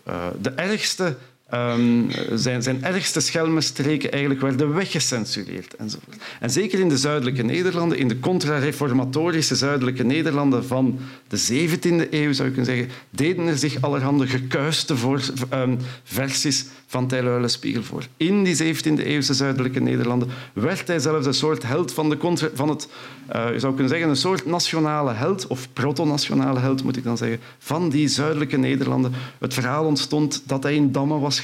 [0.07, 1.15] uh, de ergste
[1.53, 5.75] um, zijn, zijn ergste schelmenstreken eigenlijk werden weggecensureerd.
[5.75, 6.17] Enzovoort.
[6.39, 12.33] En zeker in de zuidelijke Nederlanden, in de contra-reformatorische zuidelijke Nederlanden van de 17e eeuw,
[12.33, 15.21] zou je kunnen zeggen, deden er zich allerhande gekuiste voor,
[15.53, 18.03] um, versies van Tijl Spiegel voor.
[18.17, 22.87] In die 17e-eeuwse zuidelijke Nederlanden werd hij zelfs een soort held van, de van het,
[23.35, 27.17] uh, je zou kunnen zeggen, een soort nationale held, of proto-nationale held moet ik dan
[27.17, 29.13] zeggen, van die zuidelijke Nederlanden.
[29.39, 31.39] Het verhaal ontstond dat hij in Damme was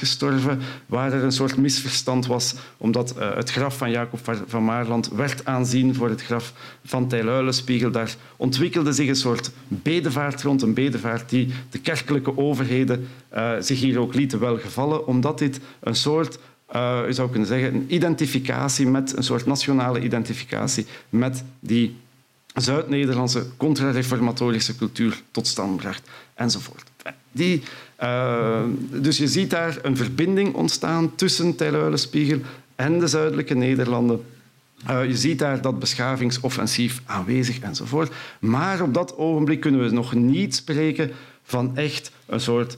[0.86, 5.44] waar er een soort misverstand was, omdat uh, het graf van Jacob van Maarland werd
[5.44, 6.52] aanzien voor het graf
[6.84, 7.90] van Tijl Spiegel.
[7.90, 13.80] Daar ontwikkelde zich een soort bedevaart rond, een bedevaart die de kerkelijke overheden uh, zich
[13.80, 16.38] hier ook lieten welgevallen, omdat dit een soort
[16.74, 21.96] uh, je zou kunnen zeggen, een identificatie met een soort nationale identificatie met die
[22.54, 26.90] Zuid-Nederlandse contra-reformatorische cultuur tot stand bracht, enzovoort.
[27.32, 27.62] Die,
[28.02, 32.40] uh, dus je ziet daar een verbinding ontstaan tussen Tijluilenspiegel
[32.76, 34.24] en de zuidelijke Nederlanden.
[34.90, 38.12] Uh, je ziet daar dat beschavingsoffensief aanwezig enzovoort.
[38.38, 41.10] Maar op dat ogenblik kunnen we nog niet spreken
[41.42, 42.76] van echt een soort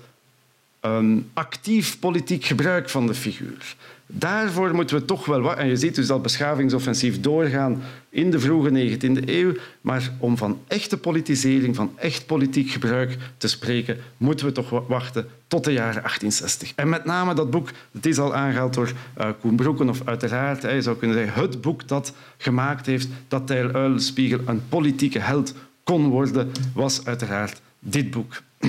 [0.80, 3.76] um, actief politiek gebruik van de figuur.
[4.12, 5.56] Daarvoor moeten we toch wel wat.
[5.56, 9.52] En je ziet dus dat beschavingsoffensief doorgaan in de vroege 19e eeuw.
[9.80, 15.26] Maar om van echte politisering, van echt politiek gebruik te spreken, moeten we toch wachten
[15.46, 16.72] tot de jaren 1860.
[16.74, 20.82] En met name dat boek, het is al aangehaald door uh, Koen of uiteraard, je
[20.82, 26.08] zou kunnen zeggen, het boek dat gemaakt heeft dat Tijl Uilenspiegel een politieke held kon
[26.08, 28.42] worden, was uiteraard dit boek.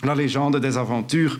[0.00, 1.36] La légende des aventures.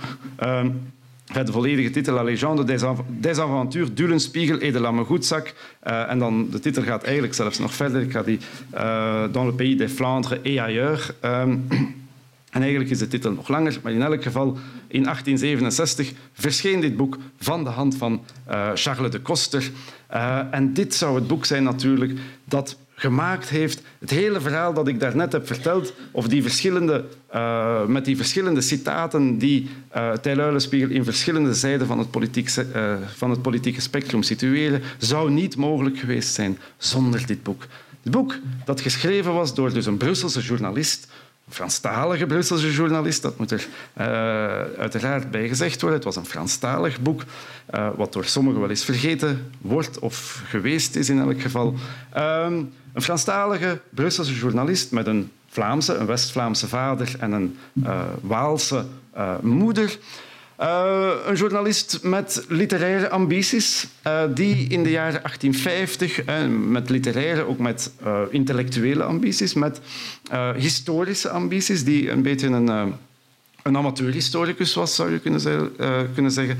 [1.33, 4.92] De volledige titel, La légende des, av des aventures d'Ulenspiegel et de la.
[4.92, 8.03] Uh, en dan de titel gaat eigenlijk zelfs nog verder.
[8.03, 8.38] Ik ga die
[8.75, 11.12] uh, dans le pays des Flandres et ailleurs.
[11.25, 11.66] Um,
[12.55, 14.47] en eigenlijk is de titel nog langer, maar in elk geval
[14.88, 19.71] in 1867 verscheen dit boek van de hand van uh, Charles de Koster.
[20.51, 23.83] En dit zou het boek zijn natuurlijk dat gemaakt heeft.
[23.99, 28.61] Het hele verhaal dat ik daarnet heb verteld, of die verschillende, uh, met die verschillende
[28.61, 34.23] citaten die uh, Tijl in verschillende zijden van het, politiek, uh, van het politieke spectrum
[34.23, 37.62] situeren, zou niet mogelijk geweest zijn zonder dit boek.
[38.03, 38.35] Het boek
[38.65, 41.09] dat geschreven was door dus een Brusselse journalist,
[41.47, 43.67] een Franstalige Brusselse journalist, dat moet er
[44.79, 45.99] uiteraard bij gezegd worden.
[45.99, 47.25] Het was een Franstalig boek,
[47.97, 51.75] wat door sommigen wel eens vergeten wordt of geweest is in elk geval.
[52.17, 58.85] Um, een Franstalige Brusselse journalist met een Vlaamse, een West-Vlaamse vader en een uh, Waalse
[59.17, 59.99] uh, moeder.
[60.61, 63.89] Uh, een journalist met literaire ambities,
[64.35, 67.93] die in de jaren 1850, uh, met literaire, ook met
[68.31, 69.81] intellectuele ambities, met
[70.57, 72.69] historische ambities, die een beetje een,
[73.63, 75.73] een amateurhistoricus was, zou je kunnen,
[76.15, 76.57] kunnen zeggen.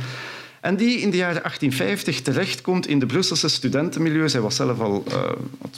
[0.63, 4.29] En die in de jaren 1850 terechtkomt in de Brusselse studentenmilieu.
[4.31, 5.31] Hij was zelf al uh,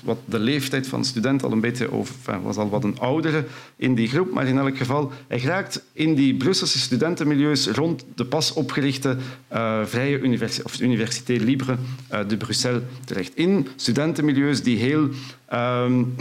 [0.02, 3.44] wat de leeftijd van student al een beetje over, was al wat een oudere
[3.76, 8.24] in die groep, maar in elk geval hij raakt in die Brusselse studentenmilieus rond de
[8.24, 9.16] pas opgerichte
[9.52, 11.76] uh, vrije universi of Université Libre
[12.12, 13.36] uh, de Bruxelles terecht.
[13.36, 15.08] In studentenmilieus die heel
[15.52, 16.14] um,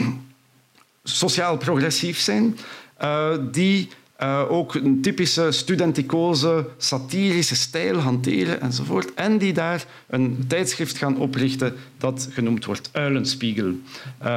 [1.04, 2.58] sociaal progressief zijn,
[3.52, 3.90] die
[4.24, 9.14] uh, ook een typische studenticoze, satirische stijl hanteren enzovoort.
[9.14, 13.66] En die daar een tijdschrift gaan oprichten dat genoemd wordt Uilenspiegel.
[13.68, 13.76] Uh,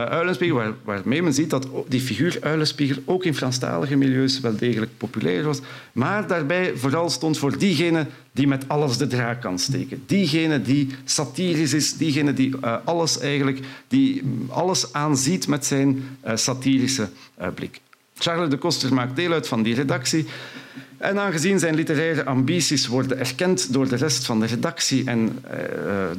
[0.04, 4.90] Uilenspiegel, waar, waarmee men ziet dat die figuur Uilenspiegel ook in Franstalige milieus wel degelijk
[4.96, 5.60] populair was,
[5.92, 10.02] maar daarbij vooral stond voor diegene die met alles de draak kan steken.
[10.06, 17.08] Diegene die satirisch is, diegene die uh, alles eigenlijk, die alles aanziet met zijn satirische
[17.54, 17.80] blik.
[18.18, 20.26] Charles de Koster maakt deel uit van die redactie.
[20.98, 25.50] En aangezien zijn literaire ambities worden erkend door de rest van de redactie en uh,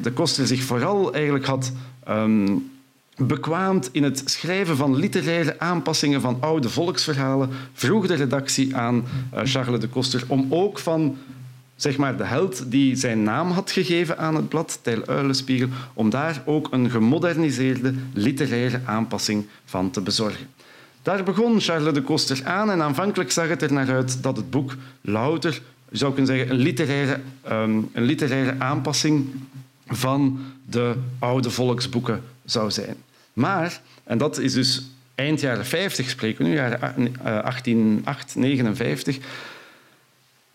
[0.01, 1.71] de Koster zich vooral eigenlijk had
[2.09, 2.69] um,
[3.17, 8.95] bekwaamd in het schrijven van literaire aanpassingen van oude volksverhalen, vroeg de redactie aan
[9.33, 11.17] uh, Charles de Koster om ook van
[11.75, 16.09] zeg maar, de held die zijn naam had gegeven aan het blad, Tijl Uilenspiegel, om
[16.09, 20.47] daar ook een gemoderniseerde literaire aanpassing van te bezorgen.
[21.07, 24.49] Daar begon Charles de Koster aan en aanvankelijk zag het er naar uit dat het
[24.49, 27.19] boek louter, je zou kunnen zeggen, een literaire,
[27.51, 29.27] um, een literaire aanpassing
[29.85, 32.95] van de oude volksboeken zou zijn.
[33.33, 36.79] Maar, en dat is dus eind jaren 50 spreken we nu, jaren
[37.23, 39.17] 1859,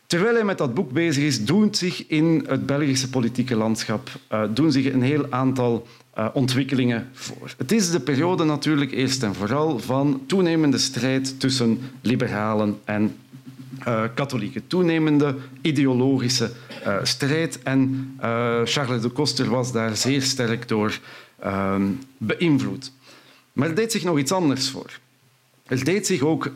[0.06, 4.42] Terwijl hij met dat boek bezig is, doen zich in het Belgische politieke landschap uh,
[4.50, 5.86] doen zich een heel aantal
[6.18, 7.54] uh, ontwikkelingen voor.
[7.56, 13.16] Het is de periode natuurlijk eerst en vooral van toenemende strijd tussen liberalen en
[13.88, 14.62] uh, katholieke.
[14.66, 16.50] Toenemende ideologische
[16.86, 17.62] uh, strijd.
[17.62, 18.10] En
[18.64, 20.98] Charles de Coster was daar zeer sterk door
[21.38, 21.86] ehm,
[22.18, 22.92] beïnvloed.
[23.52, 25.00] Maar er deed zich nog iets anders voor.
[25.66, 26.46] Er deed zich ook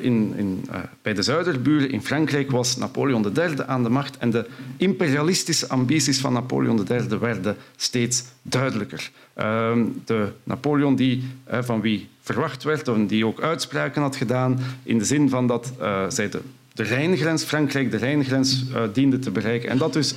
[0.00, 0.64] in, in,
[1.02, 6.20] bij de zuiderburen in Frankrijk was Napoleon III aan de macht en de imperialistische ambities
[6.20, 9.10] van Napoleon III werden steeds duidelijker.
[9.34, 14.98] Ehm, de Napoleon die, van wie verwacht werd en die ook uitspraken had gedaan in
[14.98, 15.72] de zin van dat
[16.08, 19.68] zij de Rijngrens, Frankrijk de Rijngrens diende te bereiken.
[19.68, 20.14] En dat dus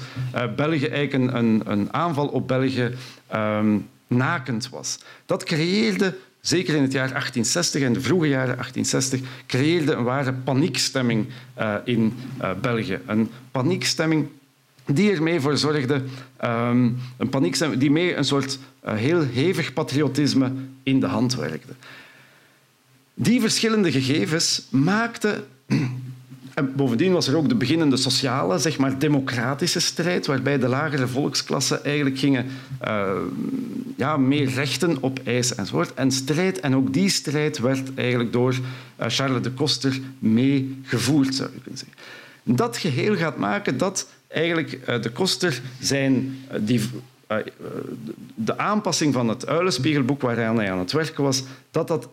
[0.56, 2.92] België eigenlijk een, een, aanval op België
[3.36, 5.00] um, nakend was.
[5.26, 10.34] Dat creëerde, zeker in het jaar 1860 en de vroege jaren 1860, creëerde een ware
[10.34, 11.28] paniekstemming
[11.60, 12.14] uh, in
[12.62, 13.00] België.
[13.06, 14.28] Een paniekstemming
[14.86, 15.94] die ermee voor zorgde,
[16.44, 20.52] um, een paniekstemming die mee een soort heel hevig patriotisme
[20.84, 21.74] in de hand werkte.
[23.14, 25.48] Die verschillende gegevens maakten
[26.58, 31.08] en bovendien was er ook de beginnende sociale, zeg maar democratische strijd, waarbij de lagere
[31.08, 32.46] volksklassen eigenlijk gingen
[32.88, 33.12] uh,
[33.96, 35.94] ja, meer rechten op eisen enzovoort.
[35.94, 41.50] En strijd, en ook die strijd werd eigenlijk door uh, Charles de Coster meegevoerd, zou
[41.54, 41.98] je kunnen zeggen.
[42.44, 46.82] Dat geheel gaat maken dat eigenlijk uh, de Koster zijn die,
[48.36, 52.10] de aanpassing van het Uilenspiegelboek waaraan hij aan het werken was, dat dat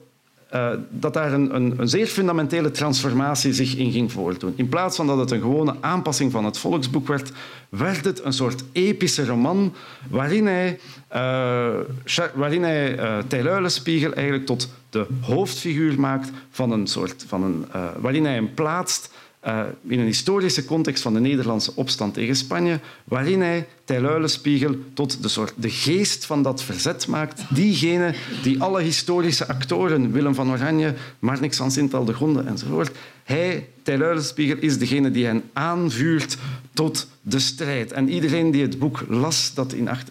[0.54, 4.52] uh, dat daar een, een, een, zeer fundamentele transformatie zich in ging voordoen.
[4.56, 7.32] In plaats van dat het een gewone aanpassing van het volksboek werd,
[7.68, 9.74] werd het een soort epische roman
[10.10, 10.78] waarin hij,
[11.12, 17.66] uh, waarin hij uh, eigenlijk tot de hoofdfiguur maakt van een soort van een,
[18.00, 19.12] waarin hij hem plaatst
[19.46, 25.22] uh, in een historische context van de Nederlandse opstand tegen Spanje, waarin hij Tijluilenspiegel tot
[25.22, 27.42] de, soort, de geest van dat verzet maakt.
[27.50, 32.90] Diegene die alle historische actoren, Willem van Oranje, Marnix van Sint-Aldegonde enzovoort,
[33.24, 36.36] hij, Tijluilenspiegel, is degene die hen aanvuurt
[36.72, 37.92] tot de strijd.
[37.92, 40.10] En iedereen die het boek las, dat in acht...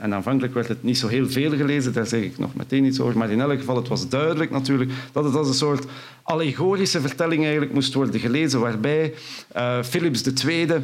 [0.00, 3.00] en aanvankelijk werd het niet zo heel veel gelezen, daar zeg ik nog meteen iets
[3.00, 5.84] over, maar in elk geval, het was duidelijk natuurlijk dat het als een soort
[6.22, 9.14] allegorische vertelling eigenlijk moest worden gelezen, waarbij
[9.56, 10.78] uh, Philips II uh,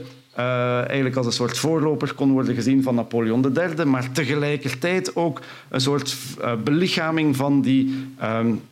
[0.76, 5.80] eigenlijk als een soort voorloper kon worden gezien van Napoleon III, maar tegelijkertijd ook een
[5.80, 8.62] soort uh, belichaming van die, um,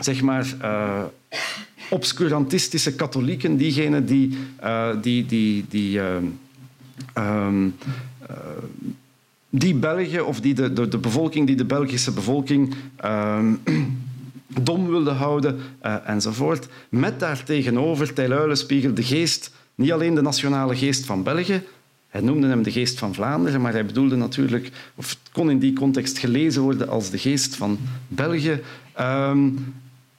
[0.00, 0.46] zeg maar,
[1.90, 4.38] obscurantistische katholieken, diegenen die,
[5.00, 6.00] die, die, die
[7.14, 7.74] um,
[9.54, 13.60] die België of die de, de, bevolking, die de Belgische bevolking um,
[14.68, 16.68] dom wilde houden uh, enzovoort.
[16.88, 21.62] Met daartegenover Tijluilenspiegel de geest niet alleen de nationale geest van België,
[22.08, 25.58] hij noemde hem de geest van Vlaanderen, maar hij bedoelde natuurlijk, of het kon in
[25.58, 28.60] die context gelezen worden als de geest van België.
[29.00, 29.74] Um,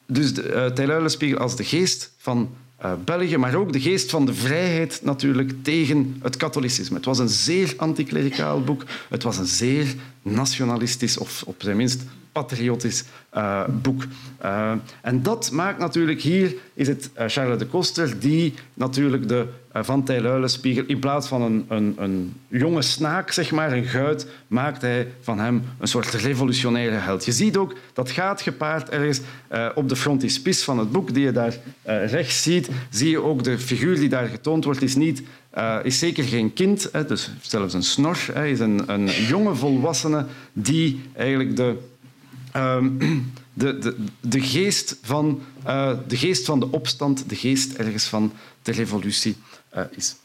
[0.07, 0.73] dus de,
[1.21, 2.49] uh, als de geest van
[2.83, 6.95] uh, België, maar ook de geest van de vrijheid natuurlijk tegen het katholicisme.
[6.95, 8.83] Het was een zeer anticlericaal boek.
[9.09, 13.03] Het was een zeer nationalistisch, of op zijn minst patriotisch
[13.35, 14.03] uh, boek.
[14.43, 19.47] Uh, en dat maakt natuurlijk, hier is het uh, Charles de Koster die natuurlijk de
[19.73, 24.81] Van Tijluilenspiegel, in plaats van een, een, een, jonge snaak, zeg maar, een guit, maakt
[24.81, 27.25] hij van hem een soort revolutionaire held.
[27.25, 29.21] Je ziet ook, dat gaat gepaard ergens
[29.75, 31.57] op de frontispice van het boek, die je daar
[32.05, 35.23] rechts ziet, zie je ook de figuur die daar getoond wordt, is niet
[35.57, 39.55] uh, is zeker geen kind, hè, dus zelfs een snor, hè, is een, een jonge
[39.55, 41.77] volwassene die eigenlijk de
[42.55, 42.97] Um,
[43.53, 48.33] de, de, de, geest van, uh, de geest van de opstand, de geest ergens van
[48.61, 49.35] de revolutie
[49.75, 50.15] uh, is.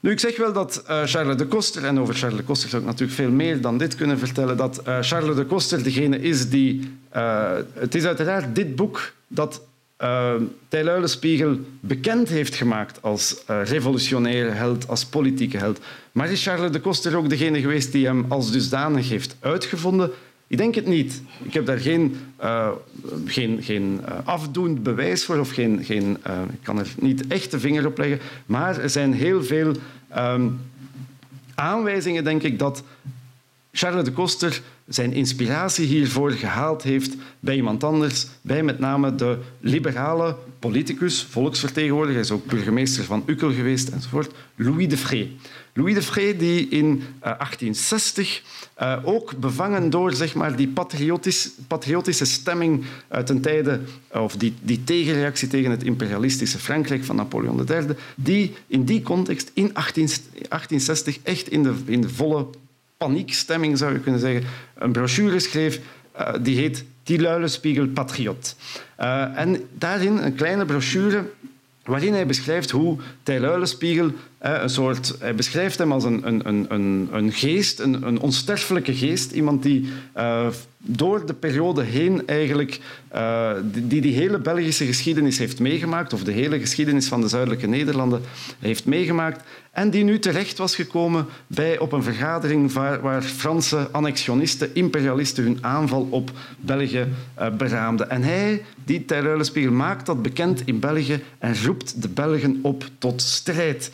[0.00, 2.88] Nu, ik zeg wel dat Charles de Koster, en over Charles de Koster zou ik
[2.88, 6.98] natuurlijk veel meer dan dit kunnen vertellen, dat Charles de Koster degene is die...
[7.72, 9.60] het is uiteraard dit boek dat
[10.02, 15.80] uh, bekend heeft gemaakt als uh, revolutionaire held, als politieke held.
[16.12, 20.10] Maar is Charles de Koster ook degene geweest die hem als dusdanig heeft uitgevonden?
[20.46, 21.22] Ik denk het niet.
[21.42, 22.68] Ik heb daar geen, uh,
[23.24, 26.16] geen, geen uh, afdoend bewijs voor of geen, geen,
[26.52, 28.20] ik kan er niet echt de vinger op leggen.
[28.46, 29.72] Maar er zijn heel veel
[30.16, 30.60] um,
[31.54, 32.82] aanwijzingen, denk ik, dat
[33.72, 39.38] Charles de Koster zijn inspiratie hiervoor gehaald heeft bij iemand anders, bij met name de
[39.60, 45.30] liberale politicus, volksvertegenwoordiger, hij is ook burgemeester van Ukkel geweest enzovoort, Louis de Frey.
[45.72, 48.42] Louis de Frey die in 1860
[48.80, 53.80] uh, uh, ook bevangen door zeg maar, die patriotisch, patriotische stemming uh, ten tijde,
[54.12, 59.50] of die, die tegenreactie tegen het imperialistische Frankrijk van Napoleon III, die in die context
[59.54, 62.46] in 18, 1860 echt in de, in de volle
[62.98, 65.80] paniekstemming, zou je kunnen zeggen, een brochure schreef
[66.20, 68.56] uh, die heet Die Luilenspiegel Patriot.
[69.00, 71.24] Uh, en daarin een kleine brochure
[71.84, 73.62] waarin hij beschrijft hoe Tijl
[74.38, 79.30] een soort, hij beschrijft hem als een, een, een, een geest, een, een onsterfelijke geest,
[79.30, 79.88] iemand die
[80.78, 82.80] door de periode heen eigenlijk
[83.62, 88.22] die die hele Belgische geschiedenis heeft meegemaakt, of de hele geschiedenis van de zuidelijke Nederlanden
[88.58, 89.42] heeft meegemaakt,
[89.78, 95.58] en die nu terecht was gekomen bij, op een vergadering waar, Franse annexionisten, imperialisten hun
[95.60, 97.06] aanval op België
[97.38, 98.10] uh, beraamden.
[98.10, 103.22] En hij, die Tijl maakt dat bekend in België en roept de Belgen op tot
[103.22, 103.90] strijd.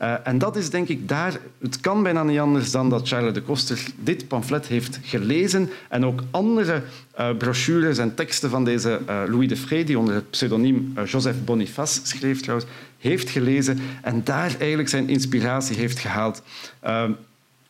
[0.00, 1.38] Uh, en dat is denk ik daar...
[1.60, 6.04] Het kan bijna niet anders dan dat Charles de Koster dit pamflet heeft gelezen en
[6.04, 6.82] ook andere
[7.18, 12.00] uh, brochures en teksten van deze Louis de Frey, die onder het pseudoniem Joseph Boniface
[12.02, 16.42] schreef trouwens, heeft gelezen en daar eigenlijk zijn inspiratie heeft gehaald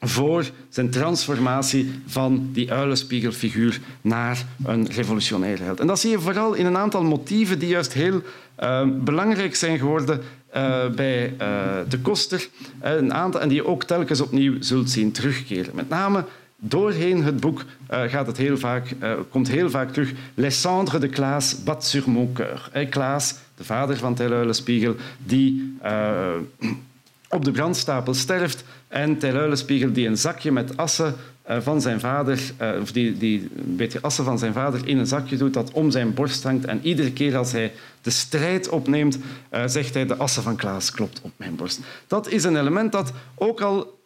[0.00, 5.80] voor zijn transformatie van die uilenspiegelfiguur naar een revolutionaire held.
[5.80, 8.22] En dat zie je vooral in een aantal motieven die juist heel
[8.60, 10.20] uh, belangrijk zijn geworden
[10.56, 12.48] uh, bij uh, de Koster.
[12.80, 15.74] een aantal, en die je ook telkens opnieuw zult zien terugkeren.
[15.74, 16.24] Met name
[16.56, 18.96] doorheen het boek gaat het heel vaak,
[19.28, 22.88] komt heel vaak terug Les cendres de Klaas bat sur mon cœur.
[22.90, 25.78] Klaas, de vader van Tijl die
[27.28, 29.54] op de brandstapel sterft en Tijl
[29.92, 31.14] die een zakje met assen
[31.46, 32.40] van zijn vader,
[32.80, 35.90] of die, die een beetje assen van zijn vader in een zakje doet dat om
[35.90, 36.64] zijn borst hangt.
[36.64, 39.18] En iedere keer als hij de strijd opneemt,
[39.66, 41.80] zegt hij de assen van Klaas klopt op mijn borst.
[42.06, 43.98] Dat is een element dat ook al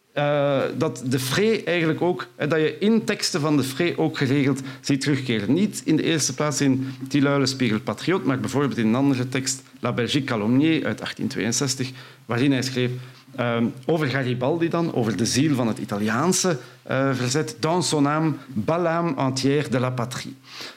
[0.79, 5.01] dat de Frey eigenlijk ook, dat je in teksten van de Frey ook geregeld ziet
[5.01, 5.53] terugkeren.
[5.53, 9.63] Niet in de eerste plaats in Tiluile Spiegel Patriot, maar bijvoorbeeld in een andere tekst,
[9.81, 11.91] La Belgique Calomnier uit 1862,
[12.27, 12.91] waarin hij schreef
[13.39, 16.59] Um, over Garibaldi dan, over de ziel van het Italiaanse
[16.91, 17.57] uh, verzet.
[17.61, 20.37] Dans son âme, balame entière de la patrie.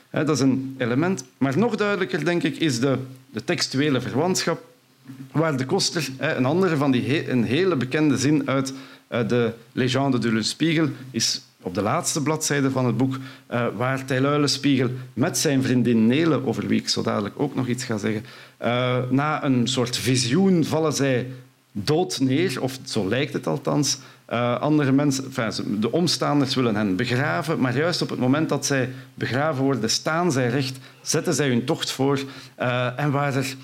[0.09, 1.25] Dat is een element.
[1.37, 2.97] Maar nog duidelijker, denk ik, is de,
[3.31, 4.63] de textuele verwantschap,
[5.31, 8.73] waar de Koster, een andere van die een hele bekende zin uit
[9.21, 13.17] de Legende de Le Spiegel, is op de laatste bladzijde van het boek,
[13.51, 17.83] uh, waar Tijluilenspiegel met zijn vriendin Nele, over wie ik zo dadelijk ook nog iets
[17.83, 18.25] ga zeggen,
[18.61, 21.27] uh, na een soort visioen vallen zij
[21.71, 23.97] dood neer, of zo lijkt het althans.
[24.59, 29.63] Andere mensen, de omstaanders willen hen begraven, maar juist op het moment dat zij begraven
[29.63, 32.19] worden, staan zij recht, zetten zij hun tocht voor
[32.95, 33.55] en waar er,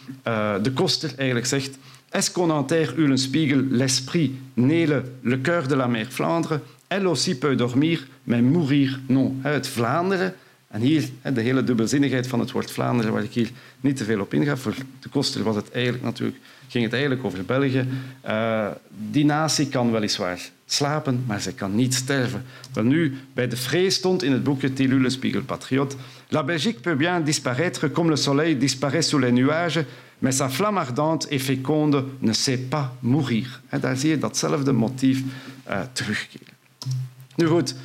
[0.62, 1.78] de koster eigenlijk zegt
[2.12, 7.36] Est-ce qu'on enterre une spiegel l'esprit, né le, cœur de la mer Flandre Elle aussi
[7.36, 9.36] peut dormir, mais mourir non.
[9.44, 10.34] Het Vlaanderen,
[10.72, 11.04] en hier
[11.34, 13.52] de hele dubbelzinnigheid van het woord Vlaanderen, waar ik hier
[13.82, 14.58] niet te veel op inga.
[14.58, 16.38] Voor de koster was het eigenlijk natuurlijk
[16.70, 17.88] ging het eigenlijk over België.
[18.28, 18.68] Uh,
[19.12, 22.46] die natie kan weliswaar slapen, maar ze kan niet sterven.
[22.74, 25.96] Wel nu, bij de vrees stond in het boekje Tilu le Spiegel Patriote
[26.28, 29.84] La Belgique peut bien disparaître comme le soleil disparaît sous les nuages,
[30.20, 33.62] mais sa flamme ardente et féconde ne sait pas mourir.
[33.70, 35.24] En daar zie je datzelfde motief
[35.70, 36.54] uh, terugkeren.
[37.36, 37.76] Nu goed,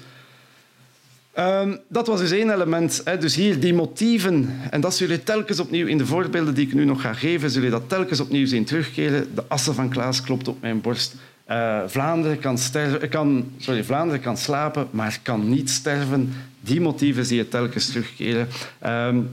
[1.38, 3.00] Um, dat was dus één element.
[3.04, 3.18] Hè.
[3.18, 6.74] Dus hier die motieven, en dat zullen jullie telkens opnieuw in de voorbeelden die ik
[6.74, 9.34] nu nog ga geven, zullen dat telkens opnieuw zien terugkeren.
[9.34, 11.14] De assen van Klaas klopt op mijn borst.
[11.50, 16.34] Uh, Vlaanderen, kan sterven, kan, sorry, Vlaanderen kan slapen, maar kan niet sterven.
[16.60, 18.48] Die motieven zie je telkens terugkeren.
[18.86, 19.30] Um,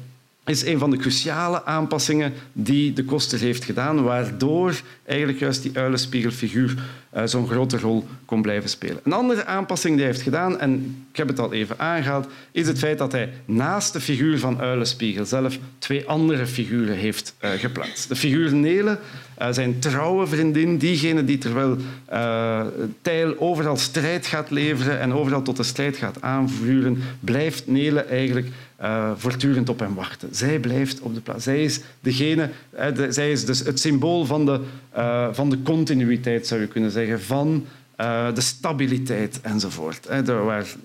[0.51, 5.71] is een van de cruciale aanpassingen die de koster heeft gedaan, waardoor eigenlijk juist die
[5.73, 6.75] uilenspiegelfiguur
[7.15, 8.99] uh, zo'n grote rol kon blijven spelen.
[9.03, 12.67] Een andere aanpassing die hij heeft gedaan, en ik heb het al even aangehaald, is
[12.67, 17.49] het feit dat hij naast de figuur van Uilenspiegel zelf twee andere figuren heeft uh,
[17.51, 18.07] geplaatst.
[18.07, 18.99] De figuur Nele,
[19.41, 21.77] uh, zijn trouwe vriendin, diegene die terwijl
[22.13, 22.61] uh,
[23.01, 28.47] Tijl overal strijd gaat leveren en overal tot de strijd gaat aanvuren, blijft Nele eigenlijk
[28.82, 30.29] uh, voortdurend op hem wachten.
[30.32, 31.43] Zij blijft op de plaats.
[31.43, 32.49] Zij is, degene,
[32.93, 34.61] de, zij is dus het symbool van de,
[34.97, 37.65] uh, van de continuïteit, zou je kunnen zeggen, van
[38.34, 40.07] de stabiliteit enzovoort.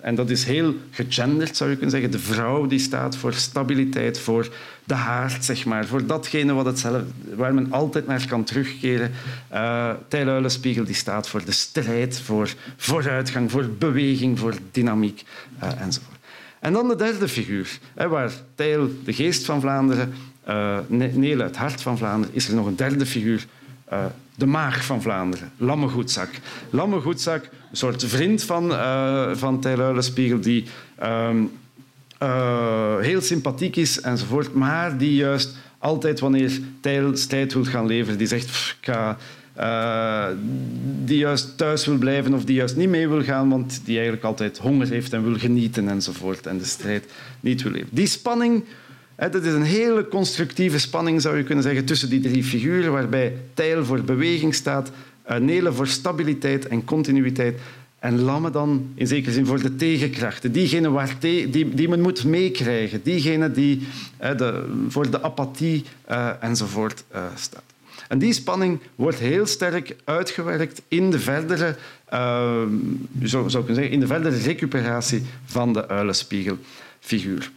[0.00, 2.10] En dat is heel gegenderd, zou je kunnen zeggen.
[2.10, 4.48] De vrouw die staat voor stabiliteit, voor
[4.84, 7.02] de haard, zeg maar, voor datgene wat het zelf,
[7.34, 9.10] waar men altijd naar kan terugkeren.
[9.52, 9.92] Uh,
[10.84, 15.24] die staat voor de strijd, voor vooruitgang, voor beweging, voor dynamiek
[15.78, 16.15] enzovoort.
[16.60, 20.12] En dan de derde figuur, waar Tijl, de geest van Vlaanderen,
[20.48, 23.46] uh, Nele, het hart van Vlaanderen, is er nog een derde figuur,
[23.92, 24.04] uh,
[24.34, 26.30] de maag van Vlaanderen, Lammegoedzak.
[26.70, 30.00] Lammegoedzak, een soort vriend van, uh, van Tijl
[30.40, 30.64] die
[31.02, 31.50] um,
[33.00, 38.26] heel sympathiek is enzovoort, maar die juist altijd wanneer Tijl strijd wil gaan leveren, die
[38.26, 39.16] zegt, ik ga
[39.58, 40.26] uh,
[41.04, 44.24] die juist thuis wil blijven of die juist niet mee wil gaan, want die eigenlijk
[44.24, 47.04] altijd honger heeft en wil genieten enzovoort en de strijd
[47.40, 47.88] niet wil leven.
[47.90, 48.64] Die spanning
[49.16, 53.36] Dat is een hele constructieve spanning, zou je kunnen zeggen, tussen die drie figuren, waarbij
[53.54, 54.90] Tijl voor beweging staat,
[55.40, 57.60] Nele voor stabiliteit en continuïteit
[57.98, 60.52] en Lamme dan in zekere zin voor de tegenkrachten.
[60.52, 63.00] Diegene waar die, die men moet meekrijgen.
[63.02, 63.86] Diegene die
[64.18, 67.65] de, voor de apathie uh, enzovoort uh, staat.
[68.08, 71.76] En die spanning wordt heel sterk uitgewerkt in de verdere,
[72.12, 72.62] uh,
[73.22, 77.50] zou, zou zeggen, in de verdere recuperatie van de uilenspiegelfiguur.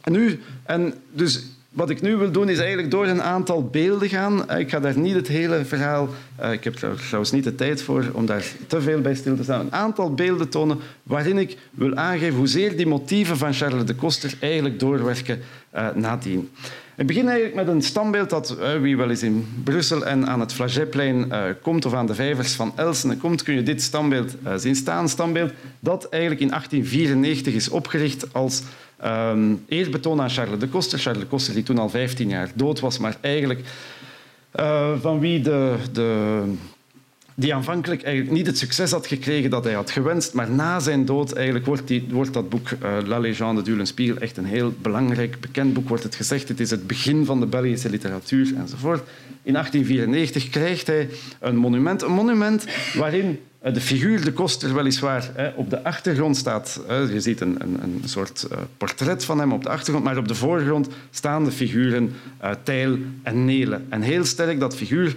[0.00, 4.08] En nu, en dus wat ik nu wil doen is eigenlijk door een aantal beelden
[4.08, 4.48] gaan.
[4.48, 6.08] Eh, ik ga daar niet het hele verhaal...
[6.40, 9.36] Uh, ik heb er trouwens niet de tijd voor om daar te veel bij stil
[9.36, 9.60] te staan.
[9.60, 14.34] Een aantal beelden tonen waarin ik wil aangeven hoezeer die motieven van Charles de Koster
[14.40, 15.40] eigenlijk doorwerken
[15.74, 16.50] uh, nadien.
[17.00, 20.52] Ik begin eigenlijk met een standbeeld dat, wie wel eens in Brussel en aan het
[20.52, 21.32] Flagetplein
[21.62, 25.08] komt of aan de vijvers van Elsene komt, kun je dit standbeeld zien staan.
[25.08, 28.62] Standbeeld dat eigenlijk in 1894 is opgericht als
[29.04, 30.98] Um, eerbetoon aan Charles de Koster.
[30.98, 33.60] Charles de Koster, die toen al 15 jaar dood was, maar eigenlijk
[35.00, 36.42] van wie de, de,
[37.40, 40.34] die aanvankelijk eigenlijk niet het succes had gekregen dat hij had gewenst.
[40.34, 44.16] Maar na zijn dood eigenlijk wordt, die, wordt dat boek uh, La Légende du Spiegel
[44.16, 45.88] echt een heel belangrijk, bekend boek.
[45.88, 49.02] Wordt het gezegd, het is het begin van de Belgische literatuur enzovoort.
[49.42, 51.08] In 1894 krijgt hij
[51.40, 52.02] een monument.
[52.02, 52.64] Een monument
[52.94, 56.80] waarin eh, de figuur de Koster weliswaar op de achtergrond staat.
[56.88, 60.28] Je ziet een, een, een soort eh, portret van hem op de achtergrond, maar op
[60.28, 62.12] de voorgrond staan de figuren
[62.62, 63.80] Tijl en Nele.
[63.88, 65.16] En heel sterk dat figuur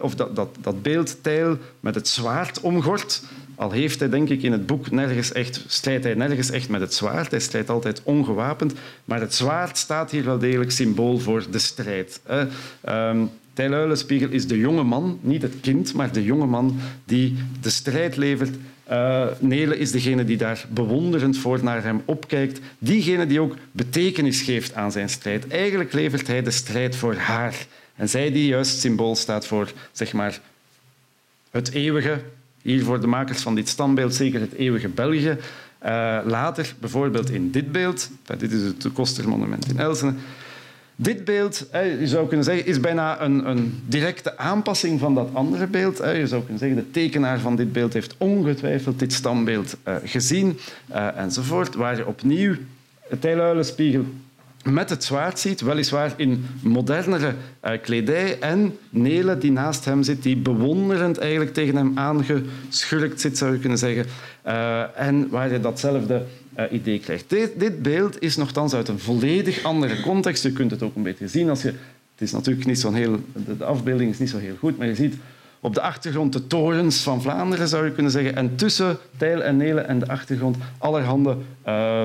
[0.00, 3.22] Of dat, dat, dat beeld Tijl met het zwaard omgort.
[3.54, 6.80] Al heeft hij, denk ik, in het boek nergens echt, strijdt hij nergens echt met
[6.80, 7.30] het zwaard.
[7.30, 8.72] Hij strijdt altijd ongewapend.
[9.04, 12.20] Maar het zwaard staat hier wel degelijk symbool voor de strijd.
[12.88, 13.90] Um, Tijl
[14.30, 18.56] is de jonge man, niet het kind, maar de jonge man die de strijd levert.
[18.90, 22.60] Uh, Nele is degene die daar bewonderend voor naar hem opkijkt.
[22.78, 25.48] Diegene die ook betekenis geeft aan zijn strijd.
[25.48, 27.66] Eigenlijk levert hij de strijd voor haar.
[27.96, 30.40] En zij die juist symbool staat voor zeg maar,
[31.50, 32.20] het eeuwige,
[32.62, 35.36] hier voor de makers van dit standbeeld zeker het eeuwige België.
[35.84, 40.14] Uh, later, bijvoorbeeld in dit beeld, dit is het Kostermonument in Elsene,
[40.96, 45.66] dit beeld, je zou kunnen zeggen, is bijna een, een, directe aanpassing van dat andere
[45.66, 45.98] beeld.
[45.98, 50.58] Je zou kunnen zeggen, de tekenaar van dit beeld heeft ongetwijfeld dit standbeeld eh, gezien
[50.88, 51.74] eh, enzovoort.
[51.74, 52.54] Waar je opnieuw
[53.08, 54.04] het tijluilenspiegel
[54.64, 57.34] met het zwaard ziet, weliswaar in modernere
[57.64, 63.38] uh, kledij, en Nele die naast hem zit, die bewonderend eigenlijk tegen hem aangeschurkt zit,
[63.38, 64.06] zou je kunnen zeggen.
[64.94, 66.22] en waar je datzelfde
[66.58, 67.24] uh, idee krijgt.
[67.30, 70.42] Dit, dit, beeld is nogthans uit een volledig andere context.
[70.42, 71.72] Je kunt het ook een beetje zien als je...
[72.12, 73.20] Het is natuurlijk niet zo'n heel...
[73.58, 75.14] De afbeelding is niet zo heel goed, maar je ziet
[75.64, 78.36] op de achtergrond de torens van Vlaanderen, zou je kunnen zeggen.
[78.36, 81.36] En tussen Tijl en Nelen en de achtergrond allerhande
[81.66, 82.02] uh,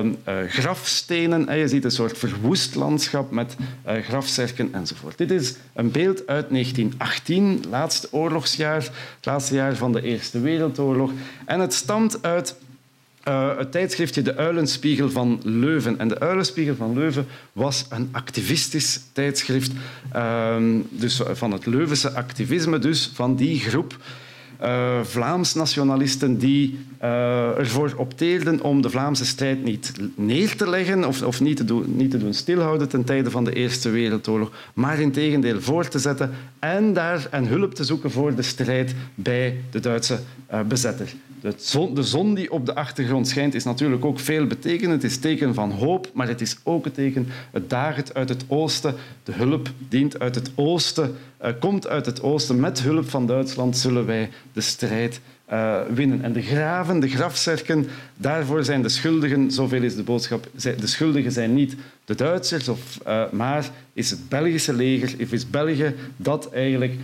[0.48, 1.48] grafstenen.
[1.48, 3.56] En je ziet een soort verwoest landschap met
[3.86, 5.18] uh, grafzerken enzovoort.
[5.18, 8.82] Dit is een beeld uit 1918, laatste oorlogsjaar,
[9.16, 11.10] het laatste jaar van de Eerste Wereldoorlog.
[11.44, 12.56] En het stamt uit
[13.28, 15.98] uh, het tijdschriftje De Uilenspiegel van Leuven.
[15.98, 19.72] En De Uilenspiegel van Leuven was een activistisch tijdschrift
[20.16, 20.56] uh,
[20.88, 23.96] dus van het Leuvense activisme, dus van die groep
[24.62, 31.04] uh, Vlaams nationalisten die uh, ervoor opteerden om de Vlaamse strijd niet neer te leggen
[31.04, 34.50] of, of niet, te doen, niet te doen stilhouden ten tijde van de Eerste Wereldoorlog,
[34.74, 38.94] maar in tegendeel voor te zetten en daar en hulp te zoeken voor de strijd
[39.14, 40.18] bij de Duitse
[40.66, 41.12] bezetter.
[41.40, 45.02] De zon, die op de achtergrond schijnt is natuurlijk ook veel betekenend.
[45.02, 47.28] Het is teken van hoop, maar het is ook een teken.
[47.50, 48.94] Het dagert uit het oosten.
[49.24, 52.60] De hulp dient uit het oosten, uh, komt uit het oosten.
[52.60, 55.20] Met hulp van Duitsland zullen wij de strijd
[55.52, 56.22] uh, winnen.
[56.22, 57.86] En de graven, de grafzerken,
[58.16, 62.98] daarvoor zijn de schuldigen, zoveel is de boodschap, de schuldigen zijn niet de Duitsers, of,
[63.06, 66.94] uh, maar is het Belgische leger, of is België dat eigenlijk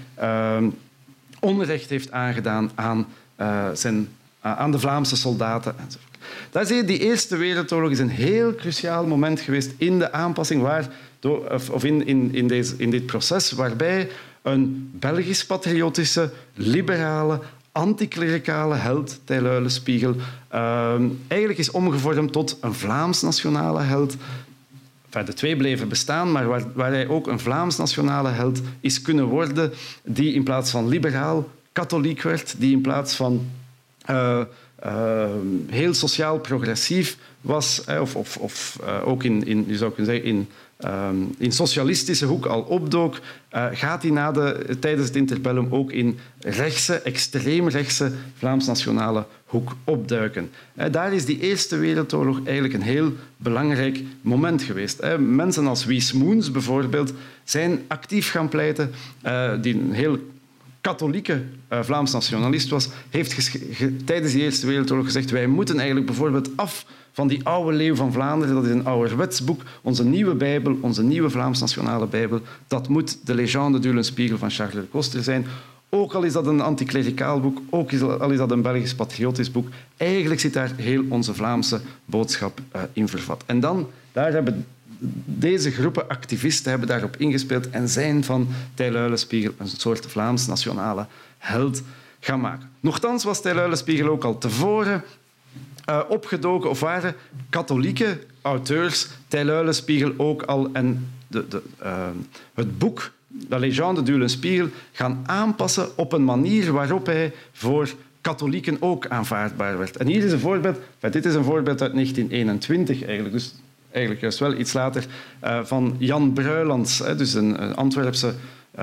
[1.41, 3.07] onrecht heeft aangedaan aan
[3.73, 4.16] zijn eh,
[4.55, 6.19] aan de Vlaamse soldaten enzovoort.
[6.51, 10.63] Daar zie je, die Eerste Wereldoorlog is een heel cruciaal moment geweest in de aanpassing,
[10.63, 10.89] waar,
[11.71, 14.09] of in, in, in, deze, in dit proces, waarbij
[14.43, 17.41] een Belgisch-patriotische, liberale,
[17.73, 20.95] anticlericale held, Tijl uh,
[21.29, 24.17] eigenlijk is omgevormd tot een Vlaams-nationale held.
[25.07, 29.25] Enfin, de twee bleven bestaan, maar waar, waar hij ook een Vlaams-nationale held is kunnen
[29.25, 29.73] worden,
[30.05, 33.47] die in plaats van liberaal katholiek werd, die in plaats van
[34.11, 34.41] uh,
[35.67, 40.49] heel sociaal progressief was, of, of, of ook in, in, je zou kunnen zeggen, in
[40.77, 43.21] Ehm, in socialistische hoek al opdook,
[43.73, 44.33] gaat hij
[44.81, 50.51] tijdens het interbellum ook in rechtse, extreemrechtse Vlaams-nationale hoek opduiken.
[50.91, 55.03] Daar is die Eerste Wereldoorlog eigenlijk een heel belangrijk moment geweest.
[55.19, 57.13] Mensen als Wies Moens bijvoorbeeld
[57.45, 58.93] zijn actief gaan pleiten,
[59.23, 60.19] eh, die een heel
[60.87, 63.51] katholieke Vlaams nationalist was, heeft
[64.05, 68.13] tijdens de Eerste Wereldoorlog gezegd wij moeten eigenlijk bijvoorbeeld af van die oude leeuw van
[68.13, 68.55] Vlaanderen.
[68.55, 69.63] Dat is een ouderwets boek.
[69.83, 74.75] Onze nieuwe Bijbel, onze nieuwe Vlaams-nationale Bijbel, dat moet de Legende du Spiegel van Charles
[74.75, 75.47] de Coster zijn.
[75.89, 79.69] Ook al is dat een anticlericaal boek, ook al is dat een Belgisch patriotisch boek,
[79.97, 83.43] eigenlijk zit daar heel onze Vlaamse boodschap uh, in vervat.
[83.47, 84.67] En dan, daar hebben
[85.25, 91.07] deze groepen activisten hebben daarop ingespeeld en zijn van Tijl Uilenspiegel een soort Vlaams-nationale
[91.39, 91.83] held
[92.21, 92.71] gaan maken.
[92.81, 95.05] Nochtans was Tijl Uilenspiegel ook al tevoren
[95.91, 97.15] uh, opgedoken of waren
[97.51, 99.73] katholieke auteurs, Tijl
[100.17, 102.09] ook al en de, de, uh,
[102.55, 103.11] het boek
[103.49, 107.89] La Legende du Spiegel gaan aanpassen op een manier waarop hij voor
[108.21, 109.97] katholieken ook aanvaardbaar werd.
[109.97, 113.55] En hier is een voorbeeld, dit is een voorbeeld uit 1921 eigenlijk, dus
[113.97, 115.05] eigenlijk juist wel iets later,
[115.45, 118.35] uh, van Jan Bruilands, dus een, Antwerpse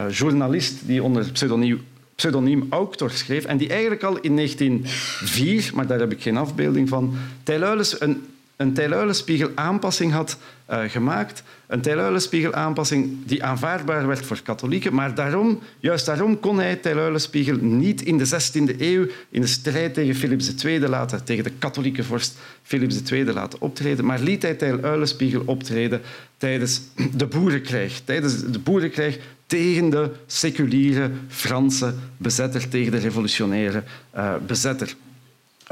[0.10, 1.82] journalist die onder pseudoniem
[2.16, 6.90] pseudoniem Auctor schreef en die eigenlijk al in 1904, maar daar heb ik geen afbeelding
[6.90, 8.26] van, Tijluiles een,
[8.56, 10.38] een Tijluilenspiegel aanpassing had
[10.70, 11.44] uh, gemaakt.
[11.68, 17.56] Een Tijluilenspiegel aanpassing die aanvaardbaar werd voor katholieken, maar daarom, juist daarom kon hij Tijluilenspiegel
[17.56, 22.04] niet in de 16e eeuw in de strijd tegen Philips II laten, tegen de katholieke
[22.04, 26.02] vorst Philips II laten optreden, maar liet hij Tijluilenspiegel optreden
[26.38, 26.82] tijdens
[27.16, 28.02] de boerenkrijg.
[28.04, 33.84] Tijdens de boerenkrijg tegen de seculiere Franse bezetter, tegen de revolutionaire
[34.16, 34.96] uh, bezetter.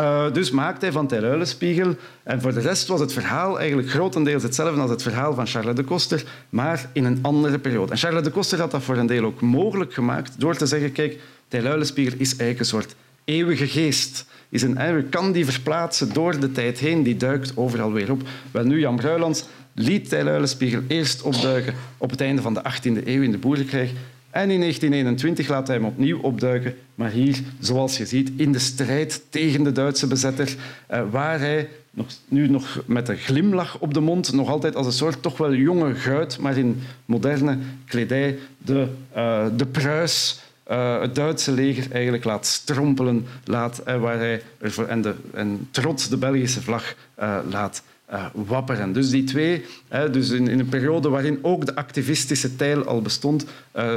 [0.02, 1.96] Uh, dus maakte hij van Terruilenspiegel.
[2.24, 5.76] En voor de rest was het verhaal eigenlijk grotendeels hetzelfde als het verhaal van Charles
[5.76, 7.92] de Koster, maar in een andere periode.
[7.92, 10.92] En Charles de Koster had dat voor een deel ook mogelijk gemaakt door te zeggen,
[10.92, 12.96] kijk, Terruilenspiegel is eigenlijk een soort
[13.26, 14.26] eeuwige geest.
[14.50, 18.22] Is een, je kan die verplaatsen door de tijd heen, die duikt overal weer op.
[18.52, 23.22] Wel nu, Jan Bruilands liet Tijluilenspiegel eerst opduiken op het einde van de 18e eeuw
[23.22, 23.92] in de boerenkrijg.
[24.32, 28.60] En in 1921 laat hij hem opnieuw opduiken, maar hier, zoals je ziet, in de
[28.60, 30.56] strijd tegen de Duitse bezetter,
[30.88, 31.70] eh, waar hij
[32.28, 35.54] nu nog met een glimlach op de mond, nog altijd als een soort toch wel
[35.54, 42.24] jonge guit, maar in moderne kledij, de, uh, de pruis, uh, het Duitse leger eigenlijk
[42.24, 46.96] laat strompelen, laat, waar hij ervoor, en, de, en trots de Belgische vlag
[47.50, 48.94] laat uh, wapperen.
[48.94, 49.66] Dus die twee,
[50.12, 53.46] dus in, in, een periode waarin ook de activistische tijl al bestond,
[53.76, 53.94] uh,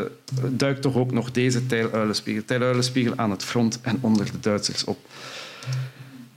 [0.48, 4.98] duikt toch ook nog deze tijluilenspiegel, tijluilenspiegel aan het front en onder de Duitsers op.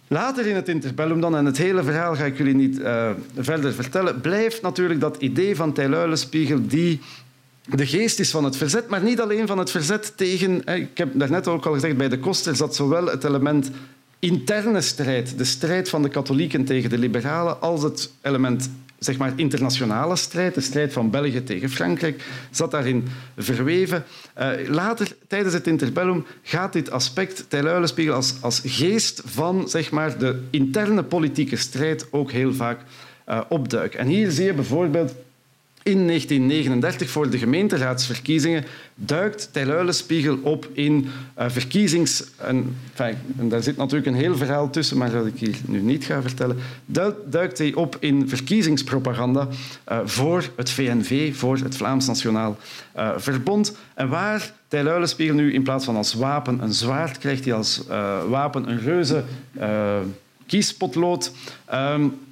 [0.07, 3.73] Later in het interbellum dan, en het hele verhaal ga ik jullie niet uh, verder
[3.73, 6.99] vertellen, blijft natuurlijk dat idee van tijluilenspiegel die
[7.65, 10.65] de geest is van het verzet, maar niet alleen van het verzet tegen...
[10.65, 13.71] Ik heb daarnet ook al gezegd, bij de Koster zat zowel het element
[14.19, 19.33] interne strijd, de strijd van de katholieken tegen de liberalen, als het element zeg maar,
[19.35, 23.07] internationale strijd, de strijd van België tegen Frankrijk, zat daarin
[23.37, 24.03] verweven.
[24.39, 30.17] Uh, later, tijdens het interbellum, gaat dit aspect Tijluilenspiegel als, als geest van zeg maar,
[30.17, 32.79] de interne politieke strijd ook heel vaak
[33.29, 33.99] uh, opduiken.
[33.99, 35.13] En hier zie je bijvoorbeeld
[35.87, 38.65] in 1939 voor de gemeenteraadsverkiezingen
[38.95, 41.07] duikt Tijluilenspiegel op in
[41.39, 42.23] uh, verkiezings...
[42.37, 45.81] En, enfin, en daar zit natuurlijk een heel verhaal tussen, maar dat ik hier nu
[45.81, 46.57] niet ga vertellen.
[47.25, 49.47] Duikt hij op in verkiezingspropaganda
[49.91, 52.57] uh, voor het VNV, voor het Vlaams Nationaal
[52.97, 53.77] uh, Verbond.
[53.93, 57.83] En waar Tijluilenspiegel nu in plaats van als wapen een zwaard krijgt, hij als
[58.29, 59.23] wapen een reuze
[60.45, 61.31] kiespotlood.
[61.73, 62.26] Um,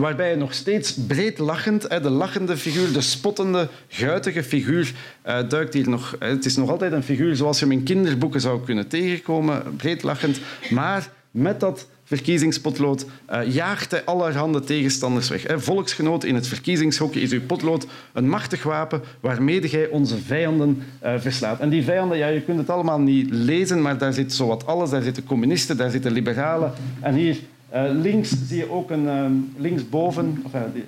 [0.00, 4.92] waarbij hij nog steeds breed lachend, de lachende figuur, de spottende, guitige figuur,
[5.22, 6.16] eh, duikt hier nog.
[6.18, 10.02] Het is nog altijd een figuur zoals je hem in kinderboeken zou kunnen tegenkomen, breed
[10.02, 10.40] lachend,
[10.70, 15.44] maar met dat verkiezingspotlood uh, jaagt hij allerhande tegenstanders weg.
[15.56, 21.12] Volksgenoot in het verkiezingshokje is uw potlood een machtig wapen waarmee jij onze vijanden uh,
[21.18, 21.60] verslaat.
[21.60, 24.90] En die vijanden, ja, je kunt het allemaal niet lezen, maar daar zit zowat alles.
[24.90, 26.72] Daar zitten communisten, daar zitten liberalen.
[27.00, 27.36] En hier
[27.74, 30.84] uh, links zie je ook een uh, linksboven, of, uh, die,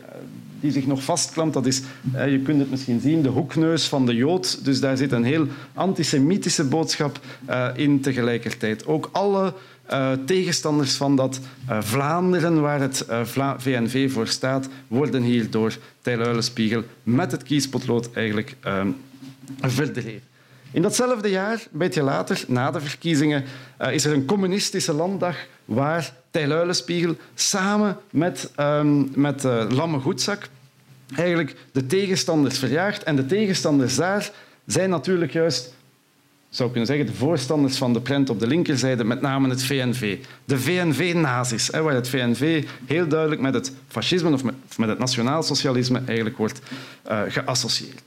[0.61, 1.55] die, zich nog vastklampt.
[1.55, 4.65] Dat is, je kunt het misschien zien, de hoekneus van de Jood.
[4.65, 7.21] Dus daar zit een heel antisemitische boodschap
[7.75, 8.87] in tegelijkertijd.
[8.87, 9.55] Ook alle
[10.25, 13.07] tegenstanders van dat Vlaanderen, waar het
[13.57, 16.43] VNV voor staat, worden hier door Tijl
[17.03, 18.57] met het kiespotlood eigenlijk
[19.61, 20.29] verdreven.
[20.73, 23.45] In datzelfde jaar, een beetje later, na de verkiezingen,
[23.91, 30.49] is er een communistische landdag waar Tijl Uilenspiegel samen met, um, met uh, Lamme Goedzak
[31.17, 33.03] eigenlijk de tegenstanders verjaagt.
[33.03, 34.31] En de tegenstanders daar
[34.67, 35.75] zijn natuurlijk juist
[36.51, 40.19] zou kunnen zeggen, de voorstanders van de prent op de linkerzijde, met name het VNV.
[40.45, 44.43] De VNV-nazis, waar het VNV heel duidelijk met het fascisme of
[44.77, 46.61] met het nationaalsocialisme eigenlijk wordt
[47.11, 48.03] uh, geassocieerd.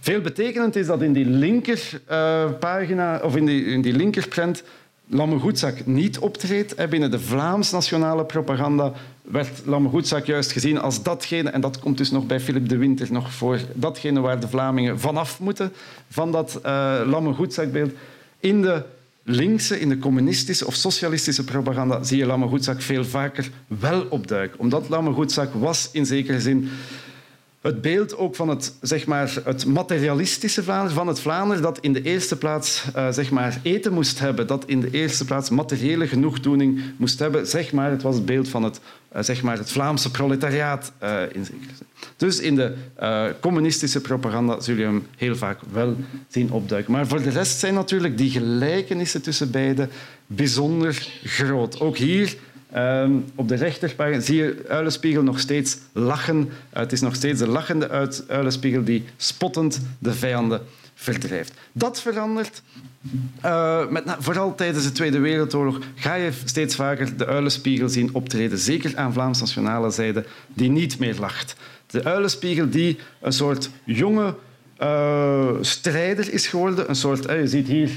[0.00, 4.62] Veel betekenend is dat in die linkerpagina, uh, of in die, in die linkerprent,
[5.10, 6.88] Lamme Goedzak niet optreedt.
[6.90, 8.92] Binnen de Vlaams nationale propaganda
[9.22, 12.76] werd Lamme Goedzak juist gezien als datgene, en dat komt dus nog bij Philip de
[12.76, 15.72] Winter nog voor, datgene waar de Vlamingen vanaf moeten,
[16.10, 17.92] van dat uh, Lamme Goedzakbeeld.
[18.40, 18.82] In de
[19.22, 24.58] linkse, in de communistische of socialistische propaganda zie je Lamme Goedzak veel vaker wel opduiken.
[24.58, 26.70] Omdat Lamme Goedzak was in zekere zin
[27.60, 31.92] het beeld ook van het, zeg maar, het materialistische Vlaanderen, van het Vlaanderen dat in
[31.92, 36.06] de eerste plaats uh, zeg maar, eten moest hebben, dat in de eerste plaats materiële
[36.06, 37.46] genoegdoening moest hebben.
[37.46, 38.80] Zeg maar, het was het beeld van het,
[39.16, 41.46] uh, zeg maar, het Vlaamse proletariaat uh, in.
[42.16, 42.74] Dus in de
[43.40, 45.96] communistische propaganda zul je hem heel vaak wel
[46.28, 46.92] zien opduiken.
[46.92, 49.90] Maar voor de rest zijn natuurlijk die gelijkenissen tussen beiden
[50.26, 51.80] bijzonder groot.
[51.80, 52.36] Ook hier
[52.76, 56.36] Um, op de rechterpagina zie je Uilenspiegel nog steeds lachen.
[56.36, 60.60] Uh, het is nog steeds de lachende Uilenspiegel die spottend de vijanden
[60.94, 61.52] verdrijft.
[61.72, 62.62] Dat verandert.
[63.44, 68.58] Uh, met, vooral tijdens de Tweede Wereldoorlog ga je steeds vaker de Uilenspiegel zien optreden,
[68.58, 71.56] zeker aan Vlaams nationale zijde, die niet meer lacht.
[71.86, 74.34] De Uilenspiegel die een soort jonge
[74.82, 76.88] uh, strijder is geworden.
[76.88, 77.90] Een soort, je ziet hier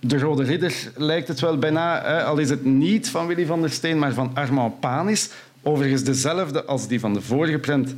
[0.00, 3.60] de Rode Ridder lijkt het wel bijna, hè, al is het niet van Willy van
[3.60, 5.30] der Steen, maar van Armand Panis.
[5.62, 7.94] Overigens dezelfde als die van de vorige prent.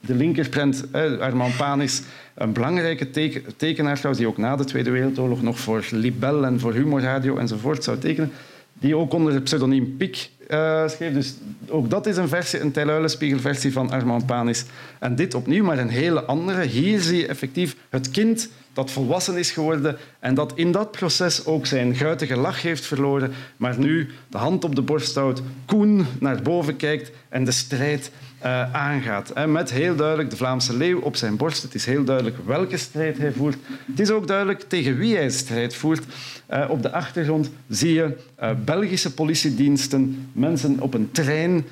[0.00, 2.02] De linkerprent, hè, Armand Panis,
[2.34, 6.60] een belangrijke teken, tekenaar trouwens, die ook na de Tweede Wereldoorlog nog voor Libel en
[6.60, 8.32] voor Humorradio enzovoort zou tekenen,
[8.72, 11.12] die ook onder het pseudoniem Pic uh, schreef.
[11.12, 11.34] Dus
[11.68, 14.64] ook dat is een versie, een Tijluilenspiegel-versie van Armand Panis.
[14.98, 16.62] En dit opnieuw, maar een hele andere.
[16.62, 21.46] Hier zie je effectief het kind dat volwassen is geworden en dat in dat proces
[21.46, 26.06] ook zijn guitige lach heeft verloren, maar nu de hand op de borst houdt, koen
[26.20, 28.10] naar boven kijkt en de strijd
[28.44, 29.46] uh, aangaat.
[29.46, 31.62] Met heel duidelijk de Vlaamse leeuw op zijn borst.
[31.62, 33.56] Het is heel duidelijk welke strijd hij voert.
[33.86, 36.04] Het is ook duidelijk tegen wie hij strijd voert.
[36.50, 41.66] Uh, op de achtergrond zie je uh, Belgische politiediensten, mensen op een trein,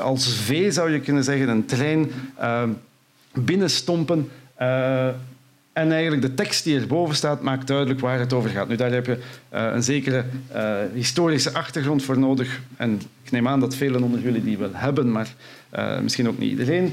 [0.00, 2.10] als vee zou je kunnen zeggen, een trein
[3.32, 4.28] binnenstompen.
[5.80, 8.68] En eigenlijk de tekst die erboven staat maakt duidelijk waar het over gaat.
[8.68, 9.18] Nu, daar heb je
[9.54, 10.24] uh, een zekere
[10.54, 12.60] uh, historische achtergrond voor nodig.
[12.76, 15.34] En ik neem aan dat velen onder jullie die wel hebben, maar
[15.76, 16.92] uh, misschien ook niet iedereen.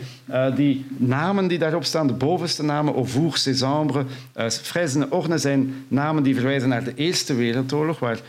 [0.56, 4.06] die namen die daarop staan, de bovenste namen, Auvour, Césambre,
[4.38, 8.20] uh, Orne, zijn namen die verwijzen naar de Eerste Wereldoorlog, waar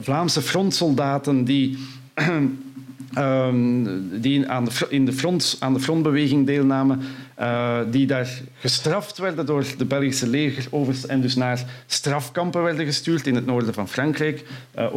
[0.00, 1.78] Vlaamse frontsoldaten die
[3.18, 7.00] Um, die aan de, in de front, aan de frontbeweging deelnamen,
[7.40, 8.28] uh, die daar
[8.58, 13.74] gestraft werden door de Belgische legerovers en dus naar strafkampen werden gestuurd in het noorden
[13.74, 14.44] van Frankrijk.
[14.78, 14.94] Uh, eh,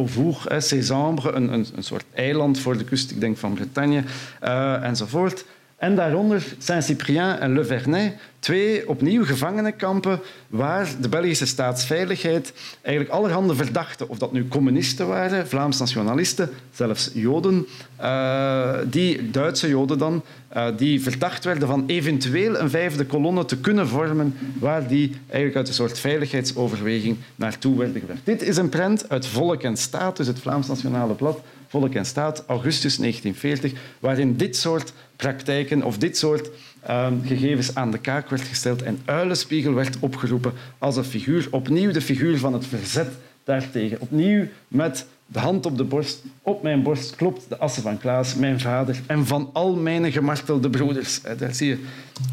[1.34, 4.02] een, een, soort eiland voor de kust, ik denk van Bretagne,
[4.44, 5.44] uh, enzovoort.
[5.78, 12.52] En daaronder Saint-Cyprien en Le Vernet, twee opnieuw gevangenenkampen waar de Belgische staatsveiligheid
[12.82, 17.66] eigenlijk allerhande verdachten, of dat nu communisten waren, Vlaams nationalisten, zelfs Joden,
[18.00, 20.22] uh, die Duitse Joden dan,
[20.56, 25.56] uh, die verdacht werden van eventueel een vijfde kolonne te kunnen vormen, waar die eigenlijk
[25.56, 28.26] uit een soort veiligheidsoverweging naartoe werden gewerkt.
[28.26, 32.06] Dit is een prent uit Volk en Staat, dus het Vlaams Nationale Blad, Volk en
[32.06, 36.50] Staat, augustus 1940, waarin dit soort praktijken of dit soort
[36.88, 41.92] uh, gegevens aan de kaak werd gesteld en Uilenspiegel werd opgeroepen als een figuur, opnieuw
[41.92, 43.08] de figuur van het verzet
[43.44, 44.00] daartegen.
[44.00, 46.22] Opnieuw met de hand op de borst.
[46.42, 50.70] Op mijn borst klopt de assen van Klaas, mijn vader, en van al mijn gemartelde
[50.70, 51.20] broeders.
[51.38, 51.78] Daar zie je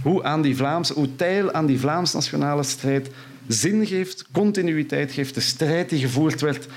[0.04, 3.10] hoe, aan die Vlaams, hoe aan die Vlaams-nationale strijd
[3.48, 5.34] zin geeft, continuïteit geeft.
[5.34, 6.68] De strijd die gevoerd werd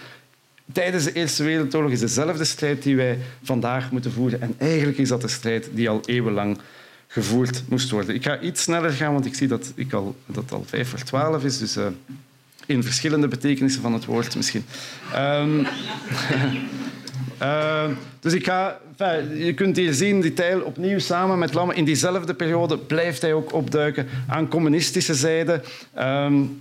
[0.72, 4.40] tijdens de Eerste Wereldoorlog is dezelfde strijd die wij vandaag moeten voeren.
[4.40, 6.58] En eigenlijk is dat de strijd die al eeuwenlang
[7.06, 8.14] gevoerd moest worden.
[8.14, 10.88] Ik ga iets sneller gaan, want ik zie dat, ik al, dat het al vijf
[10.88, 11.58] voor twaalf is.
[11.58, 11.86] Dus uh,
[12.66, 14.64] in verschillende betekenissen van het woord misschien.
[15.16, 15.66] Um,
[18.20, 18.80] dus ik ga...
[19.36, 21.74] je kunt hier zien, die tijl opnieuw samen met Lamme.
[21.74, 25.62] In diezelfde periode blijft hij ook opduiken aan communistische zijde.
[25.98, 26.60] Um,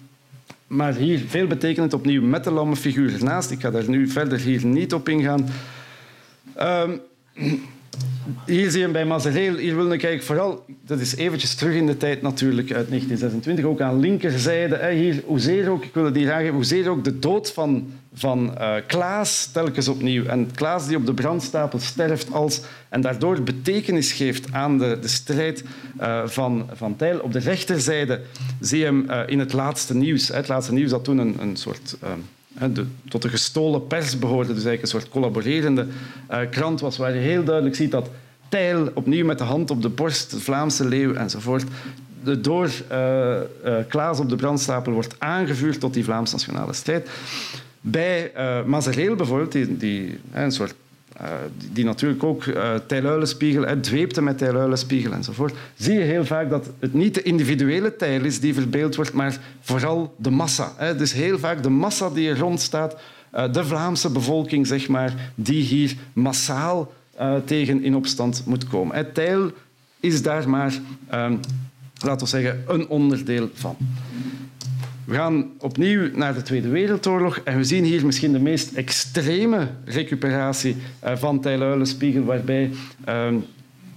[0.68, 3.52] maar hier veel betekenend opnieuw met de lamme figuur ernaast.
[3.52, 5.50] Ik ga daar nu verder hier niet op ingaan.
[6.62, 7.02] Um,
[8.46, 9.56] hier zie je bij Mazereel.
[9.56, 13.66] Hier wil ik eigenlijk vooral, dat is eventjes terug in de tijd natuurlijk, uit 1926,
[13.66, 14.88] ook aan linkerzijde.
[14.88, 19.46] Hier, hoezeer ook, ik wil het aangeven, hoezeer ook de dood van, van uh, Klaas
[19.46, 20.26] telkens opnieuw.
[20.26, 25.08] En Klaas die op de brandstapel sterft als, en daardoor betekenis geeft aan de, de
[25.08, 25.64] strijd
[26.00, 27.20] uh, van, van Tijl.
[27.20, 28.22] Op de rechterzijde
[28.60, 30.28] zie je hem uh, in het laatste nieuws.
[30.28, 31.98] Het laatste nieuws dat toen een, een soort
[33.10, 35.88] tot de gestolen pers behoorde, dus eigenlijk een soort collaborerende
[36.50, 38.10] krant was, waar je heel duidelijk ziet dat
[38.50, 41.64] Tijl opnieuw met de hand op de borst, de Vlaamse leeuw enzovoort,
[42.40, 42.70] door
[43.88, 47.10] Klaas op de brandstapel wordt aangevuurd tot die Vlaams nationale strijd.
[47.92, 50.76] Bij uh, bijvoorbeeld, die, die soort
[51.22, 51.28] uh,
[51.74, 56.94] die, natuurlijk ook uh, tijluilenspiegel, dweepte met tijluilenspiegel enzovoort, zie je heel vaak dat het
[56.94, 60.74] niet de individuele tijl is die verbeeld wordt, maar vooral de massa.
[60.76, 60.96] Hè.
[60.96, 62.96] Dus heel vaak de massa die er rond staat,
[63.52, 66.94] de Vlaamse bevolking, zeg maar, die hier massaal
[67.46, 68.96] tegen in opstand moet komen.
[68.96, 69.52] Het tijl
[70.00, 70.74] is daar maar,
[71.98, 73.78] laten we zeggen, een onderdeel van.
[75.08, 79.68] We gaan opnieuw naar de Tweede Wereldoorlog en we zien hier misschien de meest extreme
[79.86, 82.72] recuperatie uh, van Tijluilenspiegel, waarbij
[83.10, 83.34] uh,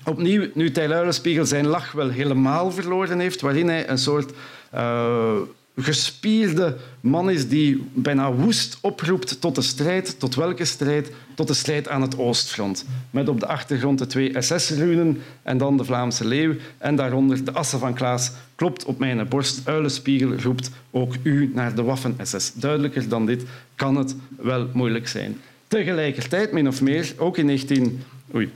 [0.05, 4.33] opnieuw nu Tijluilenspiegel zijn lach wel helemaal verloren heeft, waarin hij een soort
[4.75, 5.37] uh,
[5.77, 10.19] gespierde man is die bijna woest oproept tot de strijd.
[10.19, 11.13] Tot welke strijd?
[11.35, 12.85] Tot de strijd aan het Oostfront.
[13.11, 16.55] Met op de achtergrond de twee SS-runen en dan de Vlaamse leeuw.
[16.79, 19.61] En daaronder de assen van Klaas klopt op mijn borst.
[19.65, 22.53] Uilenspiegel roept ook u naar de Waffen-SS.
[22.55, 23.43] Duidelijker dan dit
[23.75, 25.41] kan het wel moeilijk zijn.
[25.69, 28.03] Tegelijkertijd, min of meer, ook in 19...
[28.35, 28.51] Oei,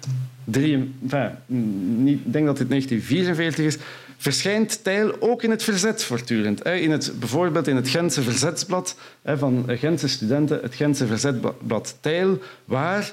[0.44, 1.30] drie, enfin,
[1.96, 3.76] niet, ik denk dat het 1944 is,
[4.24, 6.64] verschijnt Tijl ook in het verzet voortdurend.
[6.66, 13.12] In het, bijvoorbeeld in het Gentse Verzetsblad van Gentse studenten, het Gentse Verzetblad Tijl, waar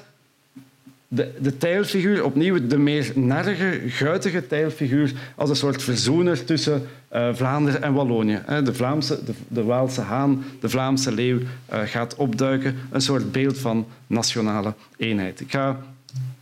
[1.08, 6.82] de, de tijlfiguur, opnieuw de meer narige, guitige tijlfiguur, als een soort verzoener tussen
[7.12, 8.42] uh, Vlaanderen en Wallonië.
[8.64, 12.76] De, Vlaamse, de, de, Waalse haan, de Vlaamse leeuw uh, gaat opduiken.
[12.90, 15.40] Een soort beeld van nationale eenheid.
[15.40, 15.80] Ik, ga,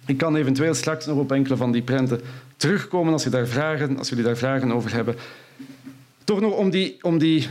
[0.07, 2.21] ik kan eventueel straks nog op enkele van die prenten
[2.61, 5.16] terugkomen als, je daar vragen, als jullie daar vragen over hebben.
[6.24, 7.48] Toch nog om die, om die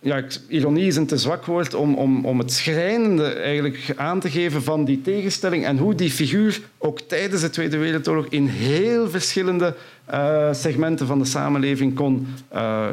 [0.00, 4.30] ja, ironie is een te zwak woord om, om, om het schrijnende eigenlijk aan te
[4.30, 9.10] geven van die tegenstelling en hoe die figuur ook tijdens de Tweede Wereldoorlog in heel
[9.10, 9.74] verschillende
[10.10, 12.86] uh, segmenten van de samenleving kon, uh,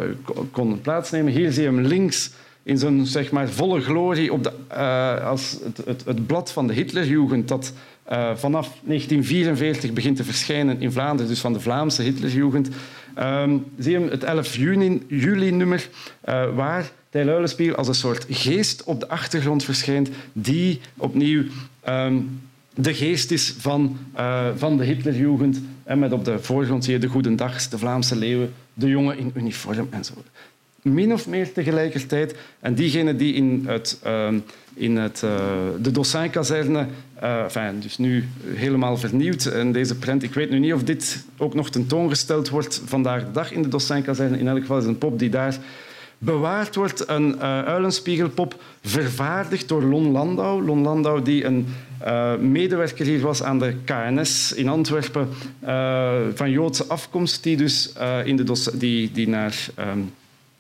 [0.52, 1.34] kon plaatsnemen.
[1.34, 2.32] Hier zie je hem links
[2.64, 6.68] in zijn zeg maar, volle glorie op de, uh, als het, het, het, blad van
[6.68, 7.74] de Hitlerjugend dat
[8.36, 12.70] vanaf 1944 begint te verschijnen in Vlaanderen, dus van de Vlaamse Hitlerjugend.
[13.20, 14.56] Um, zie je het 11
[15.08, 15.90] juli-nummer,
[16.30, 21.44] uh, waar Tijluilenspiegel als een soort geest op de achtergrond verschijnt, die opnieuw
[21.90, 22.42] um,
[22.74, 25.62] de geest is van, uh, van de Hitlerjugend.
[25.84, 29.32] En met op de voorgrond zie je de Goedendags, de Vlaamse leeuwen, de jongen in
[29.36, 30.28] uniform enzovoort
[30.86, 32.36] min of meer tegelijkertijd.
[32.60, 34.28] En diegenen die in, het, uh,
[34.76, 35.32] in het, uh,
[35.82, 36.86] de Dossin-kazerne,
[37.24, 41.26] uh, enfin, dus nu helemaal vernieuwd, en deze prent, ik weet nu niet of dit
[41.38, 44.38] ook nog tentoongesteld wordt vandaag de dag in de Dossin-kazerne.
[44.38, 45.58] In elk geval is een pop die daar
[46.18, 47.10] bewaard wordt.
[47.10, 50.66] Een uilenspiegelpop vervaardigd door Lon Landau.
[50.66, 51.68] Lon Landau die een
[52.40, 55.28] medewerker hier was aan de KNS in Antwerpen
[56.34, 59.68] van Joodse afkomst, die dus in de die, die naar...
[59.80, 60.12] Um,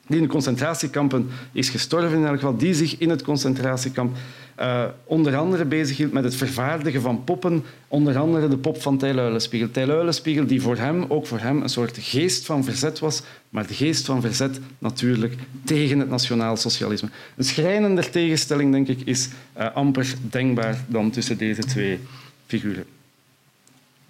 [0.08, 4.16] die in de concentratiekampen is gestorven, in elk die zich in het concentratiekamp
[4.60, 9.72] uh, onder andere bezighield met het vervaardigen van poppen, onder andere de pop van Tijluilenspiegel.
[9.72, 13.74] Tijluilenspiegel die voor hem, ook voor hem, een soort geest van verzet was, maar de
[13.74, 15.34] geest van verzet natuurlijk
[15.64, 17.10] tegen het nationaal socialisme.
[17.36, 22.00] Een schrijnender tegenstelling, denk ik, is uh, amper denkbaar dan tussen deze twee
[22.48, 22.86] figuren.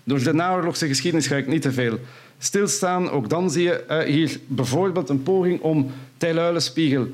[0.04, 2.00] Door de naoorlogse geschiedenis ga ik niet te veel
[2.38, 3.10] stilstaan.
[3.10, 7.08] Ook dan zie je uh, hier bijvoorbeeld een poging om Tijluilenspiegel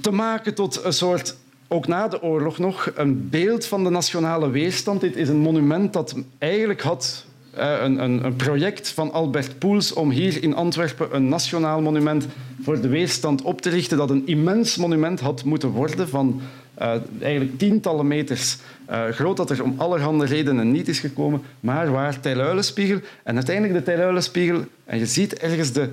[0.00, 1.36] te maken tot een soort,
[1.68, 5.00] ook na de oorlog nog, een beeld van de nationale weerstand.
[5.00, 7.24] Dit is een monument dat eigenlijk had
[7.56, 12.26] uh, een, een, een, project van Albert Poels om hier in Antwerpen een nationaal monument
[12.62, 16.40] voor de weerstand op te richten, dat een immens monument had moeten worden van
[16.78, 18.56] uh, eigenlijk tientallen meters
[18.90, 23.74] uh, groot, dat er om allerhande redenen niet is gekomen, maar waar Tijluilenspiegel en uiteindelijk
[23.74, 25.88] de Tijluilenspiegel, en je ziet ergens de,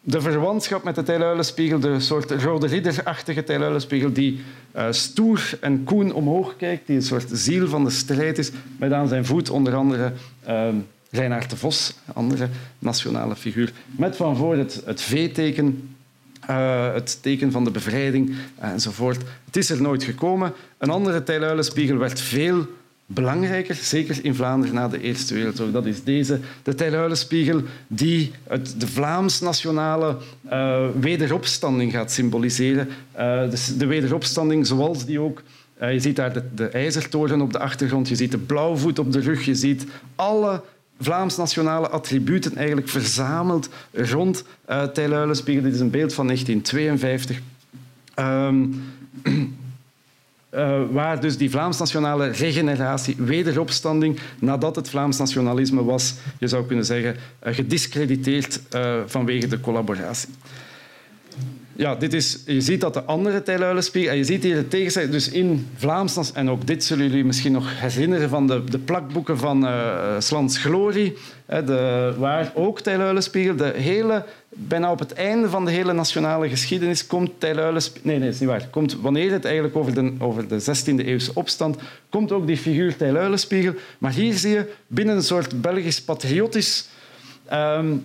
[0.00, 4.40] de verwantschap met de Tijluilenspiegel, de soort rode ridderachtige Tijluilenspiegel die
[4.76, 8.92] uh, stoer en koen omhoog kijkt, die een soort ziel van de strijd is, met
[8.92, 10.12] aan zijn voet onder andere
[10.48, 10.68] uh,
[11.10, 12.48] Reinhard de Vos, andere
[12.78, 15.96] nationale figuur, met van voor het V-teken
[16.50, 19.22] uh, het teken van de bevrijding uh, enzovoort.
[19.44, 20.52] Het is er nooit gekomen.
[20.78, 22.66] Een andere Tijluilenspiegel werd veel
[23.06, 25.74] belangrijker, zeker in Vlaanderen na de Eerste Wereldoorlog.
[25.74, 30.16] Dat is deze, de Tijluilenspiegel, die het, de Vlaams-nationale
[30.50, 32.88] uh, wederopstanding gaat symboliseren.
[33.50, 35.42] Dus de wederopstanding zoals die ook...
[35.80, 39.44] Je ziet daar de ijzertoren op de achtergrond, je ziet de blauwvoet op de rug,
[39.44, 40.62] je ziet alle
[41.00, 44.44] Vlaams-nationale attributen eigenlijk verzameld rond
[44.94, 45.62] uh.
[45.62, 47.40] Dit is een beeld van 1952.
[48.16, 48.82] Um,
[50.54, 56.84] uh, waar dus die Vlaams-nationale regeneratie, wederopstanding, nadat het Vlaams nationalisme was, je zou kunnen
[56.84, 58.60] zeggen, uh, gediscrediteerd
[59.06, 60.28] vanwege de collaboratie.
[61.78, 64.10] Ja, dit is, je ziet dat de andere tijluilenspiegel...
[64.10, 65.12] En je ziet hier het tegenstelling.
[65.12, 66.32] Dus in Vlaams...
[66.32, 70.58] En ook dit zullen jullie misschien nog herinneren van de, de plakboeken van uh, Slans
[70.58, 71.16] Glorie.
[71.46, 73.56] De, waar ook tijluilenspiegel...
[73.56, 78.10] De hele, bijna op het einde van de hele nationale geschiedenis komt tijluilenspiegel...
[78.10, 78.68] Nee, nee, is niet waar.
[78.70, 81.76] Komt, wanneer het eigenlijk over de, over de 16e eeuwse opstand...
[82.08, 83.74] komt ook die figuur tijluilenspiegel.
[83.98, 86.88] Maar hier zie je binnen een soort Belgisch patriotisch...
[87.52, 88.04] Um,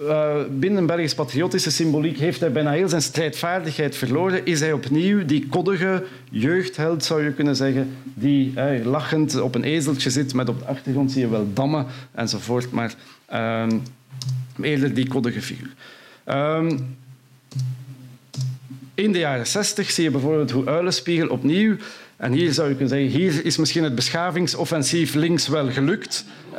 [0.00, 4.46] uh, binnen Belgisch patriotische symboliek heeft hij bijna heel zijn strijdvaardigheid verloren.
[4.46, 9.64] Is hij opnieuw die koddige jeugdheld, zou je kunnen zeggen, die uh, lachend op een
[9.64, 12.94] ezeltje zit, met op de achtergrond zie je wel dammen enzovoort, maar
[13.32, 13.66] uh,
[14.60, 15.74] eerder die koddige figuur.
[16.26, 16.96] Um,
[18.94, 21.76] in de jaren 60 zie je bijvoorbeeld hoe Uilenspiegel opnieuw
[22.18, 26.56] en hier zou je kunnen zeggen, hier is misschien het beschavingsoffensief links wel gelukt, uh,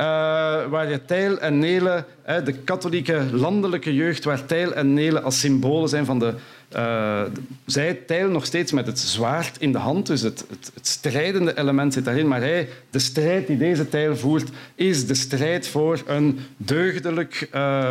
[0.69, 2.05] waar je Tijl en Nelen,
[2.43, 6.33] de katholieke landelijke jeugd, waar Tijl en Nelen als symbolen zijn van de...
[6.75, 7.21] Uh,
[7.65, 11.57] zij Tijl nog steeds met het zwaard in de hand, dus het, het, het, strijdende
[11.57, 16.01] element zit daarin, maar hij, de strijd die deze Tijl voert, is de strijd voor
[16.07, 17.49] een deugdelijk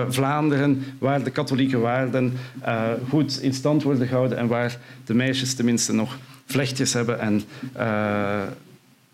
[0.09, 2.33] Vlaanderen, waar de katholieke waarden
[3.09, 6.17] goed in stand worden gehouden en waar de meisjes tenminste nog
[6.49, 7.43] vlechtjes hebben en,
[7.77, 8.43] uh,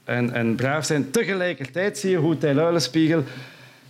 [0.04, 1.10] en, en braaf zijn.
[1.10, 3.22] Tegelijkertijd zie je hoe Tijluilenspiegel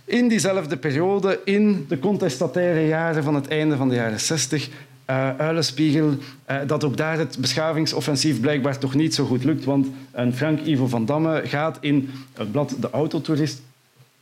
[0.05, 4.73] in diezelfde periode, in de contestataire jaren van het einde van de jaren 60, uh,
[5.05, 6.09] eh, Uilenspiegel,
[6.49, 9.63] uh, dat ook daar het beschavingsoffensief blijkbaar toch niet zo goed lukt.
[9.63, 13.61] Want een Frank Ivo van Damme gaat in het blad De Autotourist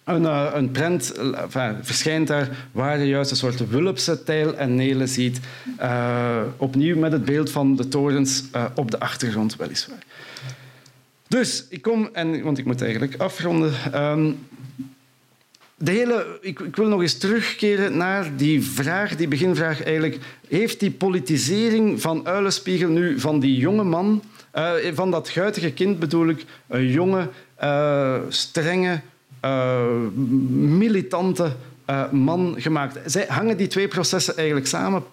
[0.04, 4.76] een, uh, een prent enfin, verschijnt daar waar je juist een soort Wulpse tijl en
[4.76, 5.40] nelen ziet.
[5.82, 8.44] Uh, opnieuw met het beeld van de torens
[8.76, 10.04] op de achtergrond, weliswaar.
[11.28, 13.74] Dus ik kom, en, want ik moet eigenlijk afronden.
[13.96, 14.38] Um,
[15.78, 20.18] de hele, ik, ik, wil nog eens terugkeren naar die vraag, die beginvraag eigenlijk.
[20.48, 24.24] Heeft die politisering van Uilenspiegel nu van die jonge man,
[24.94, 27.30] van dat guitige kind bedoel ik, een jonge,
[28.30, 29.02] strenge,
[30.50, 31.52] militante
[31.90, 33.00] uh, man gemaakt.
[33.06, 35.04] Zij hangen die twee processen eigenlijk samen,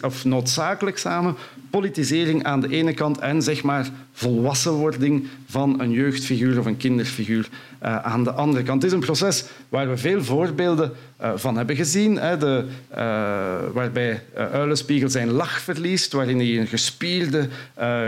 [0.00, 1.34] of noodzakelijk samen.
[1.70, 7.48] Politisering aan de ene kant en zeg maar volwassenwording van een jeugdfiguur of een kinderfiguur
[7.82, 8.82] uh, aan de andere kant.
[8.82, 10.92] Het is een proces waar we veel voorbeelden
[11.34, 12.16] van hebben gezien.
[12.16, 12.66] Hè, de,
[13.72, 17.48] waarbij Uilenspiegel zijn lach verliest, waarin hij een gespierde,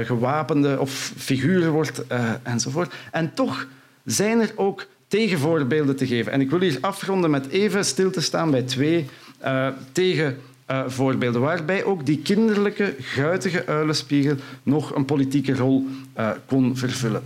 [0.05, 2.03] gewapende of figuur wordt
[2.43, 2.95] enzovoort.
[3.11, 3.67] En toch
[4.05, 6.33] zijn er ook tegenvoorbeelden te geven.
[6.33, 9.07] En ik wil hier afronden met even stil te staan bij twee
[9.45, 15.87] uh, tegenvoorbeelden, waarbij ook die kinderlijke, guitige uilenspiegel nog een politieke rol
[16.19, 17.23] uh, kon vervullen.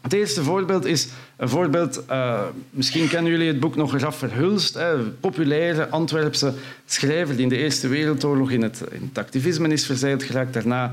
[0.00, 4.76] Het eerste voorbeeld is een voorbeeld, uh, misschien kennen jullie het boek nog Raf Verhulst,
[4.76, 6.52] een populaire Antwerpse
[6.86, 10.92] schrijver die in de Eerste Wereldoorlog in het, in het activisme is verzeild geraakt, daarna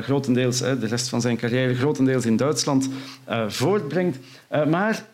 [0.00, 2.88] grotendeels, de rest van zijn carrière grotendeels in Duitsland
[3.48, 4.18] voortbrengt.
[4.68, 5.04] maar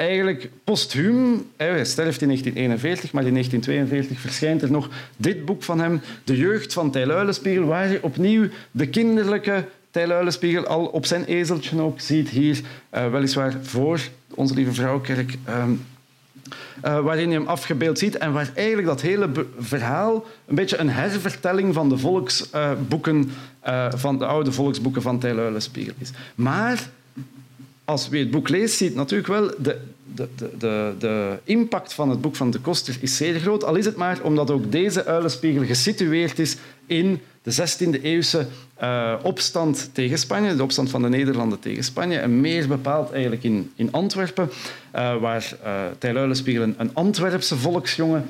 [0.00, 5.80] eigenlijk posthuum, hij sterft in 1941, maar in 1942 verschijnt er nog dit boek van
[5.80, 11.80] hem, De jeugd van Tijluilenspiegel, waar je opnieuw de kinderlijke Tijluilenspiegel al op zijn ezeltje
[11.80, 12.60] ook ziet, hier
[12.94, 14.00] uh, weliswaar voor
[14.34, 15.84] Onze Lieve Vrouwkerk, um,
[16.84, 19.28] uh, waarin je hem afgebeeld ziet en waar eigenlijk dat hele
[19.58, 23.30] verhaal een beetje een hervertelling van de volksboeken,
[23.66, 26.10] uh, van de oude volksboeken van Tijluilenspiegel is.
[26.34, 26.88] Maar
[27.90, 29.80] als wie het boek leest, ziet natuurlijk wel de,
[30.14, 30.28] de,
[30.58, 33.64] de, de, impact van het boek van de Koster is zeer groot.
[33.64, 38.46] Al is het maar omdat ook deze uilenspiegel gesitueerd is in de 16e eeuwse
[38.82, 43.42] uh, opstand tegen Spanje, de opstand van de Nederlanden tegen Spanje, en meer bepaald eigenlijk
[43.42, 44.50] in, in Antwerpen,
[44.94, 48.26] uh, waar uh, Tijl Uilenspiegel een, Antwerpse volksjongen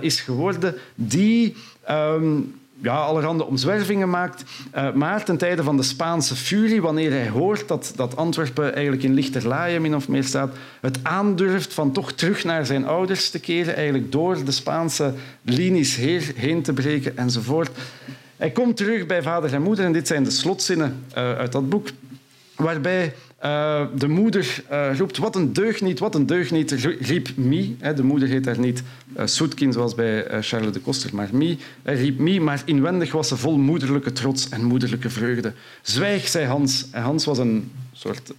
[0.00, 1.54] is geworden, die
[1.90, 4.44] um, ja, allerhande omzwervingen maakt.
[4.74, 9.02] Uh, maar ten tijde van de Spaanse furie, wanneer hij hoort dat, dat Antwerpen eigenlijk
[9.02, 13.38] in lichterlaaien min of meer staat, het aandurft van toch terug naar zijn ouders te
[13.38, 15.96] keren, eigenlijk door de Spaanse linies
[16.36, 17.70] heen te breken enzovoort.
[18.36, 21.68] Hij komt terug bij vader en moeder en dit zijn de slotzinnen uh, uit dat
[21.68, 21.88] boek,
[22.56, 23.14] waarbij
[23.46, 26.70] Uh, de moeder uh, roept, wat een deugniet, wat een deugniet,
[27.00, 27.76] riep Mie.
[27.94, 28.82] De moeder heet daar niet
[29.16, 31.58] uh, Soetkin, zoals bij Charles de Koster, maar Mie.
[31.82, 35.52] Riep Mie, maar inwendig was ze vol moederlijke trots en moederlijke vreugde.
[35.82, 36.86] Zwijg, zei Hans.
[36.90, 38.32] Hans was een soort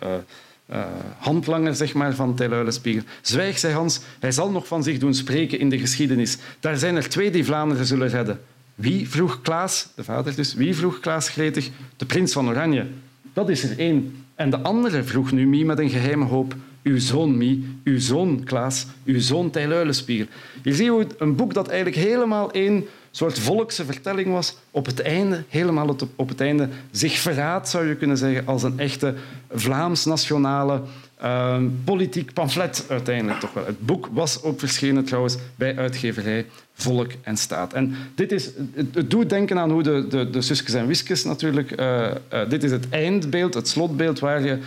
[1.17, 3.03] handlanger zeg maar, van Teluilenspiegel.
[3.21, 6.37] Zwijg, zei Hans, hij zal nog van zich doen spreken in de geschiedenis.
[6.59, 8.39] Daar zijn er twee die Vlaanderen zullen redden.
[8.75, 11.69] Wie vroeg Klaas, de vader dus, wie vroeg Klaas gretig?
[11.97, 12.85] De prins van Oranje.
[13.33, 14.25] Dat is er één.
[14.37, 16.55] En de andere vroeg nu Mie met een geheime hoop.
[16.83, 20.27] Uw zoon Mie, uw zoon Klaas, uw zoon Tijluilenspier.
[20.63, 25.01] Hier zie je een boek dat eigenlijk helemaal één soort volkse vertelling was, op het
[25.01, 29.13] einde, helemaal op het einde, zich verraadt, zou je kunnen zeggen, als een echte
[29.51, 30.81] Vlaams-nationale
[31.23, 33.65] uh, politiek pamflet uiteindelijk toch wel.
[33.65, 37.73] Het boek was ook verschenen trouwens bij uitgeverij Volk en Staat.
[37.73, 41.79] En dit is, het, doet denken aan hoe de, de, de Suskes en Wiskes natuurlijk...
[41.79, 44.57] Uh, uh, dit is het eindbeeld, het slotbeeld, waar je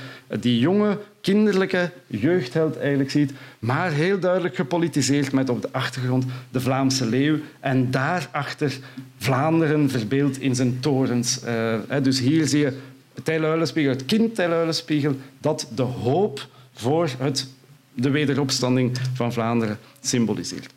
[0.41, 6.61] die jonge, kinderlijke jeugdheld eigenlijk ziet, maar heel duidelijk gepolitiseerd met op de achtergrond de
[6.61, 8.79] Vlaamse leeuw en daarachter
[9.19, 11.41] Vlaanderen verbeeld in zijn torens.
[11.45, 12.79] Uh, dus hier zie je
[13.23, 17.49] Tijluilenspiegel, het kind Tijluilenspiegel, dat de hoop voor het,
[17.95, 20.73] de wederopstanding van Vlaanderen symboliseert.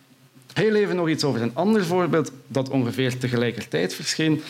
[0.53, 4.41] Heel even nog iets over een ander voorbeeld dat ongeveer tegelijkertijd verscheen.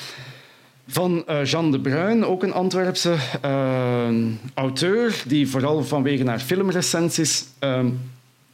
[0.88, 3.16] Van uh, Jeanne de Bruin, ook een Antwerpse
[3.46, 4.08] uh,
[4.54, 7.80] auteur, die vooral vanwege haar filmrecensies uh,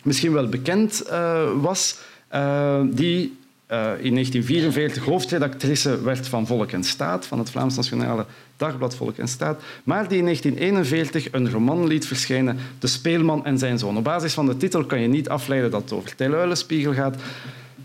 [0.04, 1.04] misschien wel bekend
[1.62, 1.98] was.
[2.90, 3.39] die
[3.70, 8.26] in 1944 hoofdredactrice werd van Volk en Staat, van het Vlaams Nationale
[8.58, 13.58] Dagblad Volk en Staat, maar die in 1941 een roman liet verschijnen, De Speelman en
[13.58, 13.98] zijn zoon.
[13.98, 17.16] Op basis van de titel kan je niet afleiden dat het over Tijluilenspiegel gaat.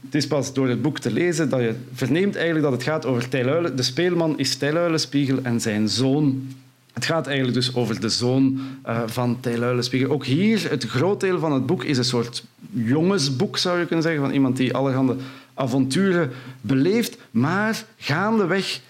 [0.05, 3.07] Het is pas door het boek te lezen dat je verneemt eigenlijk dat het gaat
[3.07, 3.77] over Tijluilen.
[3.77, 6.49] De speelman is Tijluilenspiegel en zijn zoon
[6.95, 10.11] het gaat eigenlijk dus over de zoon uh, van Tijluilenspiegel.
[10.11, 14.05] Ook hier, het groot deel van het boek is een soort jongensboek, zou je kunnen
[14.05, 15.17] zeggen, van iemand die allerhande
[15.55, 16.31] avonturen
[16.61, 17.17] beleeft.
[17.31, 18.81] Maar gaandeweg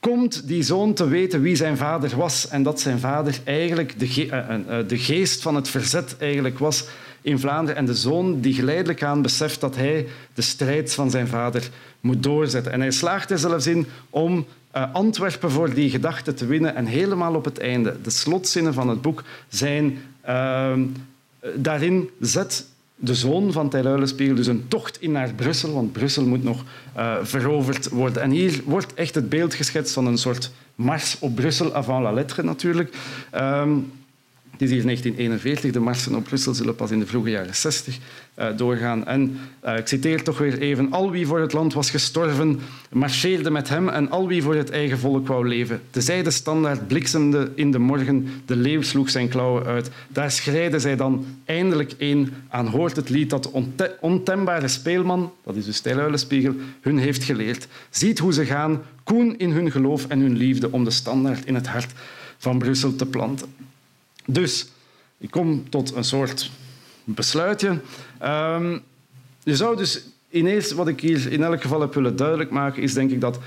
[0.00, 4.06] komt die zoon te weten wie zijn vader was en dat zijn vader eigenlijk de,
[4.06, 6.84] ge uh, uh, de geest van het verzet eigenlijk was
[7.20, 7.76] in Vlaanderen.
[7.76, 11.68] En de zoon die geleidelijk aan beseft dat hij de strijd van zijn vader
[12.00, 12.72] moet doorzetten.
[12.72, 14.46] En hij slaagt er zelfs in om
[14.76, 16.74] uh, Antwerpen voor die gedachte te winnen.
[16.74, 19.98] En helemaal op het einde, de slotzinnen van het boek zijn...
[21.54, 22.66] daarin zet
[22.96, 26.64] de zoon van Tijluilenspiegel dus een tocht in naar Brussel, want Brussel moet nog
[26.96, 28.22] uh, veroverd worden.
[28.22, 32.12] En hier wordt echt het beeld geschetst van een soort mars op Brussel, avant la
[32.12, 32.96] lettre natuurlijk.
[33.34, 33.92] Um,
[34.56, 35.72] het is hier 1941.
[35.72, 39.06] De marsen op Brussel zullen pas in de vroege jaren 60 uh, eh, doorgaan.
[39.06, 40.92] En uh, ik citeer toch weer even.
[40.92, 42.60] Al wie voor het land was gestorven,
[42.92, 45.80] marcheerde met hem en al wie voor het eigen volk wou leven.
[45.90, 49.90] De zijde standaard bliksemde in de morgen, de leeuw sloeg zijn klauwen uit.
[50.08, 55.56] Daar schrijden zij dan eindelijk een aan hoort het lied dat de ontembare speelman, dat
[55.56, 57.68] is de Stijluilenspiegel, hun heeft geleerd.
[57.90, 61.54] Ziet hoe ze gaan, koen in hun geloof en hun liefde om de standaard in
[61.54, 61.92] het hart
[62.38, 63.65] van Brussel te planten.
[64.26, 64.66] Dus
[65.18, 66.50] ik kom tot een soort
[67.04, 67.80] besluitje.
[68.22, 68.82] Um,
[69.42, 72.94] je zou dus ineens, wat ik hier in elk geval heb willen duidelijk maken, is
[72.94, 73.38] denk ik dat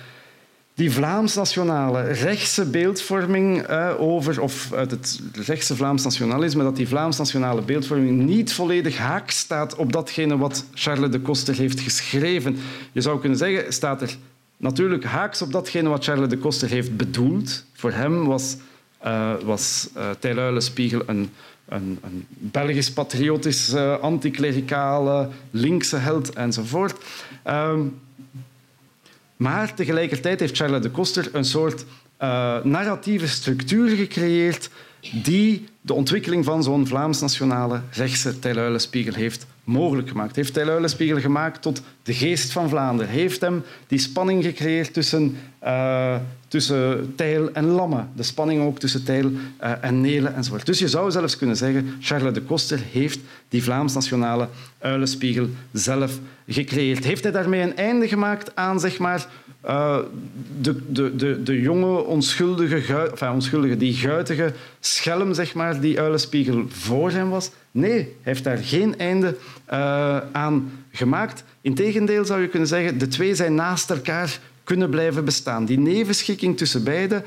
[0.79, 7.61] die Vlaams-nationale rechtse beeldvorming eh, over, of uit het rechtse Vlaams nationalisme, dat die Vlaams-nationale
[7.61, 12.57] beeldvorming niet volledig haak staat op datgene wat Charles de Koster heeft geschreven.
[12.91, 14.15] Je zou kunnen zeggen, staat er
[14.57, 17.65] natuurlijk haaks op datgene wat Charles de Koster heeft bedoeld.
[17.73, 18.57] Voor hem was
[19.05, 21.31] uh, was uh, Tijluilenspiegel een,
[21.67, 27.03] een, een Belgisch patriotisch, uh, anticlericale, linkse held enzovoort.
[27.47, 27.99] Um,
[29.37, 31.85] maar tegelijkertijd heeft Charles de Koster een soort
[32.63, 34.69] narratieve structuur gecreëerd
[35.11, 40.35] die de ontwikkeling van zo'n Vlaams-nationale rechtse Tijluilenspiegel heeft mogelijk gemaakt.
[40.35, 43.11] Heeft Tijluilenspiegel gemaakt tot de geest van Vlaanderen.
[43.11, 46.15] Heeft hem die spanning gecreëerd tussen, uh,
[46.47, 48.05] tussen Tijl en Lamme.
[48.15, 50.65] De spanning ook tussen Tijl uh, en Nelen enzovoort.
[50.65, 53.19] Dus je zou zelfs kunnen zeggen, Charles de Koster heeft
[53.49, 54.47] die Vlaams-nationale
[54.79, 57.03] uilenspiegel zelf gecreëerd.
[57.03, 59.27] Heeft hij daarmee een einde gemaakt aan zeg maar,
[59.65, 59.97] uh,
[60.61, 67.11] de, de, de, de jonge, onschuldige, onschuldige, die guitige schelm zeg maar, die uilenspiegel voor
[67.11, 67.51] hem was?
[67.71, 69.37] Nee, hij heeft daar geen einde
[69.71, 71.43] uh, aan gemaakt.
[71.61, 75.65] Integendeel zou je kunnen zeggen, de twee zijn naast elkaar kunnen blijven bestaan.
[75.65, 77.23] Die nevenschikking tussen beiden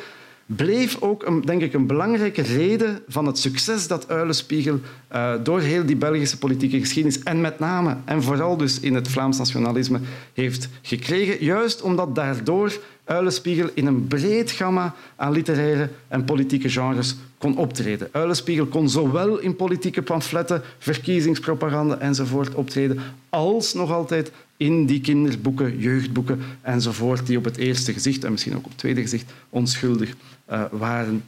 [0.56, 4.80] bleef ook een, denk ik, een belangrijke reden van het succes dat Uilenspiegel
[5.12, 9.08] uh, door heel die Belgische politieke geschiedenis en met name en vooral dus in het
[9.08, 10.00] Vlaams nationalisme
[10.32, 11.44] heeft gekregen.
[11.44, 12.72] Juist omdat daardoor
[13.04, 18.08] Uilenspiegel in een breed gamma aan literaire en politieke genres kon optreden.
[18.12, 24.32] Uilenspiegel kon zowel in politieke pamfletten, verkiezingspropaganda enzovoort optreden, als nog altijd
[24.62, 28.78] in die kinderboeken, jeugdboeken enzovoort, die op het eerste gezicht en misschien ook op het
[28.78, 30.14] tweede gezicht onschuldig
[30.50, 31.24] uh, waren.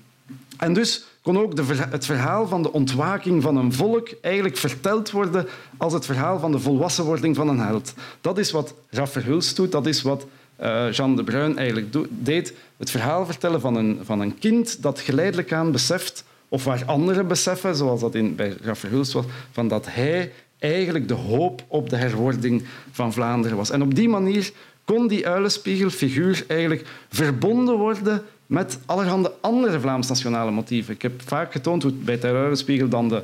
[0.59, 5.11] En dus kon ook de, het verhaal van de ontwaking van een volk eigenlijk verteld
[5.11, 5.47] worden
[5.77, 7.95] als het verhaal van de volwassenwording van een held.
[8.21, 10.27] Dat is wat Raffer Huls doet, dat is wat
[10.61, 12.55] uh, Jean de Bruin eigenlijk deed.
[12.77, 17.27] Het verhaal vertellen van een, van een kind dat geleidelijk aan beseft, of waar anderen
[17.27, 20.33] beseffen, zoals dat in, bij Raffer Huls was, van dat hij
[20.65, 23.71] eigenlijk de hoop op de herwording van Vlaanderen was.
[23.71, 24.53] En op die manier
[24.85, 30.95] kon die uilenspiegelfiguur eigenlijk verbonden worden met allerhande andere Vlaams-nationale motieven.
[30.95, 33.23] Ik heb vaak getoond hoe bij de uilenspiegel dan de,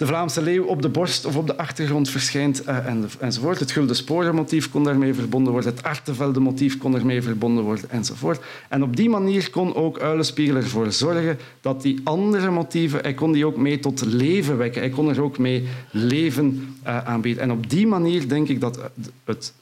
[0.00, 3.58] de Vlaamse leeuw op de borst of op de achtergrond verschijnt en, enzovoort.
[3.58, 8.40] Het gulden sporenmotief kon daarmee verbonden worden, het Artevelde-motief kon ermee verbonden worden enzovoort.
[8.68, 13.32] En op die manier kon ook Uilenspiegel ervoor zorgen dat die andere motieven, hij kon
[13.32, 14.80] die ook mee tot leven wekken.
[14.80, 17.42] Hij kon er ook mee leven uh, aanbieden.
[17.42, 18.80] En op die manier denk ik dat
[19.24, 19.52] het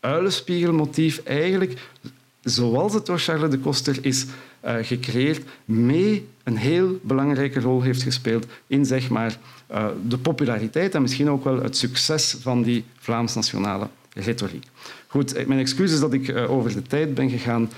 [0.00, 1.80] Uilenspiegelmotief eigenlijk
[2.42, 4.26] zoals het door Charles de Koster is
[4.64, 9.38] uh, gecreëerd, mee een heel belangrijke rol heeft gespeeld in zeg maar,
[9.72, 14.66] uh, de populariteit en misschien ook wel het succes van die Vlaams-nationale retoriek.
[15.06, 17.70] Goed, eh, mijn excuses dat ik uh, over de tijd ben gegaan,